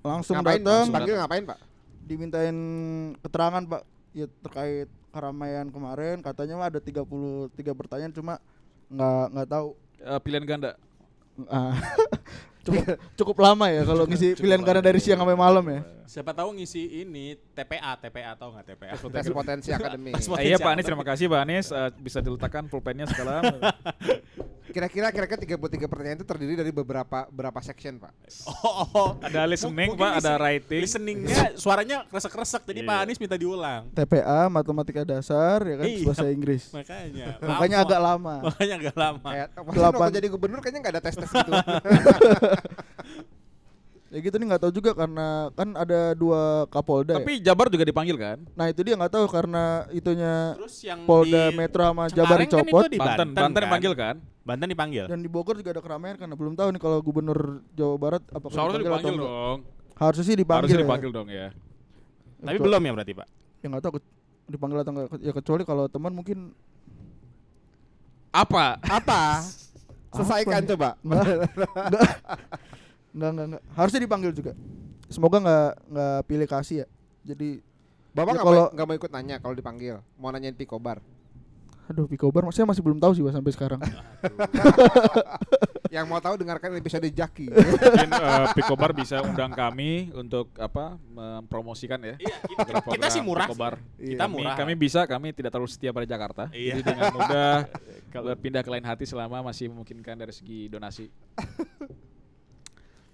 langsung 0.00 0.36
ngapain? 0.36 0.60
datang. 0.60 0.84
Panggil 0.90 1.16
ngapain 1.16 1.44
Pak? 1.44 1.58
dimintain 2.00 2.56
keterangan 3.22 3.62
Pak 3.62 3.82
ya 4.10 4.26
terkait 4.42 4.90
keramaian 5.14 5.70
kemarin 5.70 6.18
katanya 6.18 6.58
mah 6.58 6.66
ada 6.66 6.82
33 6.82 7.54
pertanyaan 7.70 8.10
cuma 8.10 8.34
nggak 8.90 9.24
nggak 9.30 9.48
tahu 9.48 9.68
Eh, 10.00 10.18
pilihan 10.18 10.42
ganda. 10.42 10.74
Ah, 11.46 11.70
cukup 12.66 12.84
cukup 13.14 13.36
lama 13.38 13.70
ya 13.70 13.84
kalau 13.84 14.04
ngisi 14.04 14.34
pilihan 14.34 14.58
karena 14.60 14.82
dari 14.82 14.98
siang 14.98 15.22
sampai 15.22 15.38
malam 15.38 15.62
ya 15.62 15.80
Siapa 16.04 16.34
tahu 16.34 16.50
ngisi 16.58 17.06
ini 17.06 17.38
TPA, 17.60 17.92
TPA 18.00 18.30
tau 18.34 18.48
nggak 18.56 18.66
TPA? 18.72 18.92
tes 18.96 19.26
potensi 19.28 19.68
akademik. 19.68 20.16
Eh, 20.16 20.48
iya 20.48 20.56
Pak 20.56 20.70
Anies 20.72 20.86
terima 20.88 21.04
kasih 21.04 21.28
Pak 21.28 21.40
Anies 21.44 21.66
Eh, 21.70 21.90
bisa 22.00 22.18
diletakkan 22.18 22.64
pulpennya 22.66 23.04
sekarang. 23.04 23.44
Kira-kira 24.70 25.10
kira-kira 25.10 25.58
33 25.58 25.90
pertanyaan 25.90 26.18
itu 26.22 26.26
terdiri 26.26 26.54
dari 26.54 26.70
beberapa 26.70 27.26
berapa 27.26 27.58
section, 27.58 27.98
Pak? 27.98 28.14
Oh, 28.46 28.86
oh. 28.86 29.08
ada 29.18 29.42
listening 29.42 29.98
Pak, 29.98 30.22
ada 30.22 30.38
listening- 30.38 30.38
writing. 30.38 30.80
Listeningnya 30.86 31.44
suaranya 31.58 32.06
kresek-kresek, 32.06 32.62
jadi 32.70 32.86
Iya. 32.86 32.88
Pak 32.88 32.98
Anies 33.02 33.18
minta 33.18 33.34
diulang. 33.34 33.90
TPA 33.90 34.46
matematika 34.46 35.02
dasar 35.02 35.58
ya 35.66 35.74
kan 35.74 35.86
Iya. 35.90 36.06
bahasa 36.06 36.26
Inggris. 36.30 36.70
Makanya. 36.70 37.26
Makanya 37.42 37.76
agak 37.82 37.98
lama. 38.00 38.34
Makanya 38.46 38.74
agak 38.78 38.96
lama. 38.96 39.30
Kayak 39.34 40.12
jadi 40.14 40.26
gubernur 40.30 40.58
kayaknya 40.62 40.80
nggak 40.86 40.94
ada 40.94 41.02
tes-tes 41.02 41.30
gitu. 41.34 41.50
Ya 44.10 44.18
gitu 44.18 44.42
nih 44.42 44.46
nggak 44.50 44.62
tahu 44.66 44.72
juga 44.74 44.90
karena 44.90 45.54
kan 45.54 45.70
ada 45.78 46.18
dua 46.18 46.66
Kapolda. 46.66 47.14
ya. 47.14 47.22
Tapi 47.22 47.38
Jabar 47.38 47.70
juga 47.70 47.86
dipanggil 47.86 48.18
kan? 48.18 48.42
Nah 48.58 48.66
itu 48.66 48.82
dia 48.82 48.98
nggak 48.98 49.12
tahu 49.14 49.30
karena 49.30 49.86
itunya 49.94 50.58
Terus 50.58 50.74
yang 50.82 51.06
Polda 51.06 51.46
di 51.46 51.54
Metro 51.54 51.82
sama 51.86 52.04
Jabar 52.10 52.42
kan 52.42 52.50
dicopot 52.50 52.82
itu 52.82 52.90
di 52.90 52.98
Banten, 52.98 53.18
Banten, 53.30 53.34
Banten 53.38 53.54
kan? 53.54 53.62
dipanggil 53.70 53.92
kan? 53.94 54.14
Banten 54.42 54.66
dipanggil. 54.66 55.04
dan 55.06 55.22
di 55.22 55.30
Bogor 55.30 55.54
juga 55.54 55.78
ada 55.78 55.82
keramaian 55.84 56.18
karena 56.18 56.34
belum 56.34 56.58
tahu 56.58 56.68
nih 56.74 56.80
kalau 56.82 56.98
gubernur 56.98 57.62
Jawa 57.70 57.96
Barat 58.02 58.22
apakah 58.34 58.50
Seharusnya 58.50 58.82
dipanggil 58.82 58.98
atau 58.98 58.98
dipanggil 58.98 59.14
enggak. 59.14 59.30
dong. 59.46 59.58
Harusnya 59.94 60.24
sih 60.26 60.34
dipanggil. 60.34 60.58
Harusnya 60.58 60.74
ya. 60.74 60.82
dipanggil 60.82 61.10
dong 61.14 61.28
ya. 61.30 61.46
Tapi 61.54 62.42
Kecuali- 62.50 62.64
belum 62.66 62.82
ya 62.82 62.92
berarti, 62.98 63.12
Pak? 63.14 63.26
Ya 63.62 63.66
nggak 63.70 63.82
tahu 63.86 63.92
dipanggil 64.50 64.78
atau 64.82 64.90
enggak. 64.90 65.06
Ya 65.22 65.32
kecuali 65.32 65.62
kalau 65.62 65.84
teman 65.86 66.10
mungkin 66.10 66.38
Apa? 68.34 68.78
Apa? 68.82 69.22
Selesaikan 70.10 70.62
Apa? 70.62 70.70
coba. 70.74 70.88
Nggak, 73.10 73.12
nggak, 73.12 73.12
nggak, 73.12 73.32
nggak, 73.32 73.46
nggak. 73.50 73.62
Harusnya 73.74 74.00
dipanggil 74.00 74.30
juga. 74.30 74.52
Semoga 75.06 75.36
nggak 75.38 75.70
nggak 75.88 76.16
pilih 76.24 76.46
kasih 76.46 76.76
ya. 76.76 76.86
Jadi, 77.24 77.48
Bapak 78.10 78.32
Ya, 78.32 78.40
kalau- 78.40 78.64
mau, 78.64 78.72
nggak 78.72 78.86
mau 78.86 78.94
ikut 78.96 79.10
nanya 79.10 79.36
kalau 79.38 79.52
dipanggil. 79.52 79.94
Mau 80.14 80.28
nanyain 80.28 80.52
Pikobar. 80.52 80.98
aduh 81.86 82.06
Pikobar, 82.06 82.46
saya 82.50 82.62
masih 82.62 82.80
belum 82.80 82.96
tahu 82.96 83.12
sih 83.12 83.20
Pak, 83.20 83.34
sampai 83.34 83.50
sekarang. 83.50 83.80
Yang 85.90 86.06
mau 86.06 86.22
tahu 86.22 86.38
dengarkan 86.38 86.70
episode 86.78 87.02
Jaki. 87.02 87.50
Mungkin 87.82 88.10
eh, 88.14 88.46
Pikobar 88.54 88.94
bisa 88.94 89.18
undang 89.18 89.50
kami 89.50 90.06
untuk 90.14 90.54
apa 90.54 90.94
mempromosikan 91.04 91.98
ya. 91.98 92.14
Iya, 92.14 92.34
kita, 92.94 93.10
sih 93.10 93.18
murah. 93.18 93.50
Pikobar. 93.50 93.82
Kita 93.98 94.22
Kami, 94.22 94.38
murah. 94.38 94.54
kami 94.54 94.78
bisa, 94.78 95.02
kami 95.02 95.34
tidak 95.34 95.50
terlalu 95.50 95.66
setia 95.66 95.90
pada 95.90 96.06
Jakarta. 96.06 96.46
Iya. 96.54 96.78
Jadi 96.78 96.82
dengan 96.86 97.10
mudah 97.10 97.66
berpindah 98.30 98.62
ke 98.62 98.70
lain 98.70 98.86
hati 98.86 99.02
selama 99.02 99.42
masih 99.42 99.66
memungkinkan 99.66 100.14
dari 100.14 100.30
segi 100.30 100.70
donasi. 100.70 101.10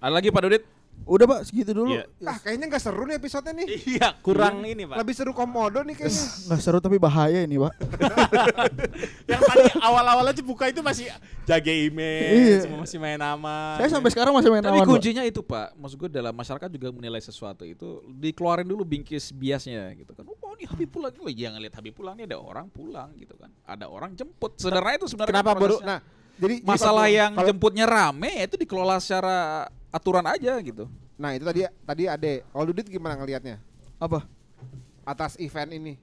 Ada 0.06 0.14
lagi 0.14 0.30
Pak 0.30 0.38
Dudit? 0.40 0.62
Udah 1.02 1.26
Pak, 1.28 1.40
segitu 1.44 1.70
dulu. 1.70 1.92
Iya. 1.92 2.06
ah 2.24 2.38
kayaknya 2.38 2.66
nggak 2.66 2.78
seru 2.78 3.02
nih 3.04 3.18
episode 3.18 3.46
nih. 3.52 3.66
Iya, 3.68 4.14
kurang 4.22 4.62
ini, 4.62 4.86
Pak. 4.86 4.96
Lebih 4.96 5.14
seru 5.14 5.30
komodo 5.30 5.82
nih 5.82 5.94
kayaknya. 5.94 6.24
Nggak 6.46 6.60
seru 6.62 6.78
tapi 6.78 6.96
bahaya 6.96 7.42
ini 7.42 7.58
Pak. 7.58 7.72
Yang 9.30 9.42
tadi 9.44 9.64
awal-awal 9.76 10.24
aja 10.24 10.42
buka 10.42 10.66
itu 10.66 10.80
masih 10.80 11.10
jaga 11.42 11.68
email, 11.68 12.32
Iya. 12.32 12.58
semua 12.64 12.78
masih 12.80 12.98
main 12.98 13.18
nama. 13.18 13.76
Saya 13.76 13.88
sampai 13.92 14.10
sekarang 14.10 14.32
masih 14.32 14.48
main 14.48 14.62
Tapi 14.62 14.72
awan. 14.72 14.82
Pak. 14.82 14.92
kuncinya 14.94 15.22
itu 15.22 15.40
Pak, 15.42 15.74
maksud 15.74 15.96
gue 15.98 16.08
dalam 16.08 16.32
masyarakat 16.32 16.68
juga 16.70 16.88
menilai 16.90 17.20
sesuatu 17.20 17.62
itu 17.62 17.86
dikeluarin 18.16 18.66
dulu 18.66 18.82
bingkis 18.82 19.30
biasnya 19.30 19.90
gitu 19.94 20.14
kan. 20.14 20.22
Oh 20.22 20.54
ini 20.54 20.64
Habib 20.64 20.88
pulang, 20.88 21.10
oh 21.12 21.28
jangan 21.28 21.58
lihat 21.60 21.74
Habib 21.76 21.92
pulang, 21.92 22.14
ini 22.14 22.24
ada 22.24 22.38
orang 22.38 22.66
pulang 22.66 23.10
gitu 23.14 23.34
kan. 23.34 23.50
Ada 23.62 23.86
orang 23.86 24.14
jemput. 24.14 24.54
Sebenarnya 24.54 25.02
itu 25.02 25.06
sebenarnya 25.10 25.34
Kenapa 25.34 25.52
baru? 25.54 25.76
Nah, 25.84 25.98
jadi 26.36 26.54
masalah 26.64 27.06
yang 27.06 27.36
kalau- 27.36 27.46
jemputnya 27.46 27.84
rame 27.84 28.32
itu 28.42 28.56
dikelola 28.56 28.96
secara 28.98 29.68
aturan 29.88 30.24
aja 30.24 30.58
gitu. 30.60 30.86
Nah 31.16 31.32
itu 31.32 31.42
tadi 31.42 31.64
tadi 31.82 32.02
Ade. 32.04 32.44
Kalau 32.44 32.64
Dudit 32.64 32.86
gimana 32.86 33.14
ngelihatnya 33.14 33.56
Apa? 33.96 34.26
atas 35.02 35.38
event 35.38 35.70
ini? 35.70 35.94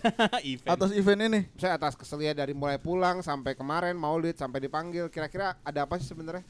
event. 0.46 0.68
Atas 0.70 0.90
event 0.92 1.20
ini. 1.22 1.40
Saya 1.56 1.74
atas 1.74 1.92
keselia 1.94 2.30
dari 2.30 2.52
mulai 2.52 2.76
pulang 2.76 3.20
sampai 3.20 3.52
kemarin 3.52 3.94
Maulid 3.94 4.36
sampai 4.36 4.60
dipanggil. 4.60 5.08
Kira-kira 5.08 5.56
ada 5.60 5.82
apa 5.82 5.96
sih 5.96 6.06
sebenarnya? 6.06 6.44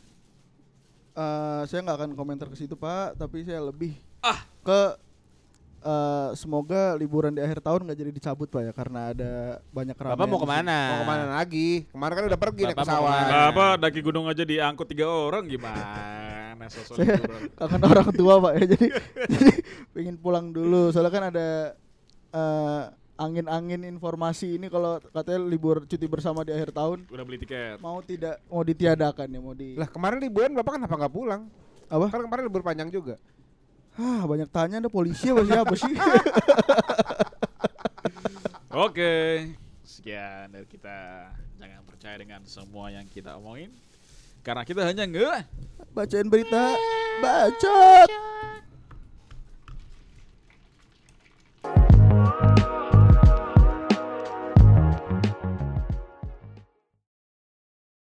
Eh, 1.11 1.63
saya 1.67 1.81
nggak 1.81 1.99
akan 1.99 2.11
komentar 2.15 2.47
ke 2.47 2.55
situ 2.55 2.75
Pak, 2.75 3.17
tapi 3.17 3.43
saya 3.43 3.59
lebih 3.61 3.95
Ah. 4.21 4.45
ke 4.61 4.81
eh, 5.81 6.31
semoga 6.35 6.93
liburan 6.95 7.33
di 7.33 7.41
akhir 7.41 7.59
tahun 7.59 7.83
nggak 7.83 7.99
jadi 7.99 8.11
dicabut 8.13 8.47
Pak 8.47 8.63
ya 8.63 8.73
karena 8.73 9.11
ada 9.11 9.33
banyak 9.71 9.97
keramaian. 9.97 10.15
Bapak 10.15 10.29
mau 10.29 10.39
ke 10.39 10.47
mana? 10.47 10.79
Mau 10.87 10.99
ke 11.01 11.09
mana 11.09 11.25
lagi? 11.33 11.71
Kemarin 11.89 12.15
kan 12.15 12.25
udah 12.29 12.41
pergi 12.41 12.63
naik 12.63 12.77
Bapak 12.77 12.87
mau 12.87 13.09
pesawat. 13.09 13.49
apa 13.51 13.67
daki 13.81 14.01
gunung 14.01 14.27
aja 14.27 14.45
diangkut 14.45 14.87
tiga 14.87 15.09
orang 15.09 15.49
gimana 15.49 15.81
sosok 16.67 16.95
Saya 16.95 17.17
liburan. 17.17 17.41
kangen 17.59 17.83
orang 17.83 18.09
tua 18.11 18.35
Pak 18.39 18.53
ya 18.53 18.65
jadi 18.69 18.87
jadi 19.33 19.53
pengen 19.91 20.17
pulang 20.17 20.51
dulu 20.51 20.91
soalnya 20.91 21.09
kan 21.11 21.25
ada 21.29 21.49
eh, 22.31 22.83
angin-angin 23.17 23.85
informasi 23.87 24.57
ini 24.57 24.67
kalau 24.67 24.97
katanya 25.07 25.41
libur 25.43 25.85
cuti 25.85 26.05
bersama 26.05 26.41
di 26.41 26.51
akhir 26.51 26.73
tahun 26.73 27.05
Udah 27.07 27.21
beli 27.23 27.39
tiket. 27.39 27.77
mau 27.79 28.01
tidak 28.01 28.41
mau 28.47 28.61
ditiadakan 28.61 29.27
ya 29.27 29.39
mau 29.39 29.53
di 29.53 29.77
Lah 29.77 29.87
kemarin 29.87 30.19
liburan 30.19 30.53
Bapak 30.53 30.77
kenapa 30.77 30.97
nggak 30.99 31.13
pulang? 31.13 31.43
apa 31.87 32.05
Kan 32.07 32.21
kemarin 32.23 32.45
libur 32.45 32.61
panjang 32.61 32.89
juga. 32.89 33.17
ah 33.95 34.25
banyak 34.25 34.49
tanya 34.49 34.79
ada 34.79 34.89
polisi 34.89 35.29
apa 35.29 35.43
siapa 35.43 35.75
sih 35.75 35.93
Oke, 38.71 39.51
sekian 39.83 40.47
dari 40.49 40.63
kita. 40.65 41.27
Jangan 41.59 41.83
percaya 41.83 42.17
dengan 42.17 42.41
semua 42.47 42.89
yang 42.89 43.03
kita 43.05 43.35
omongin. 43.35 43.75
Karena 44.41 44.63
kita 44.63 44.87
hanya 44.87 45.05
nge 45.05 45.27
Bacain 46.01 46.33
berita. 46.33 46.81
Bacot. 47.21 48.09
Bacot. 51.61 52.70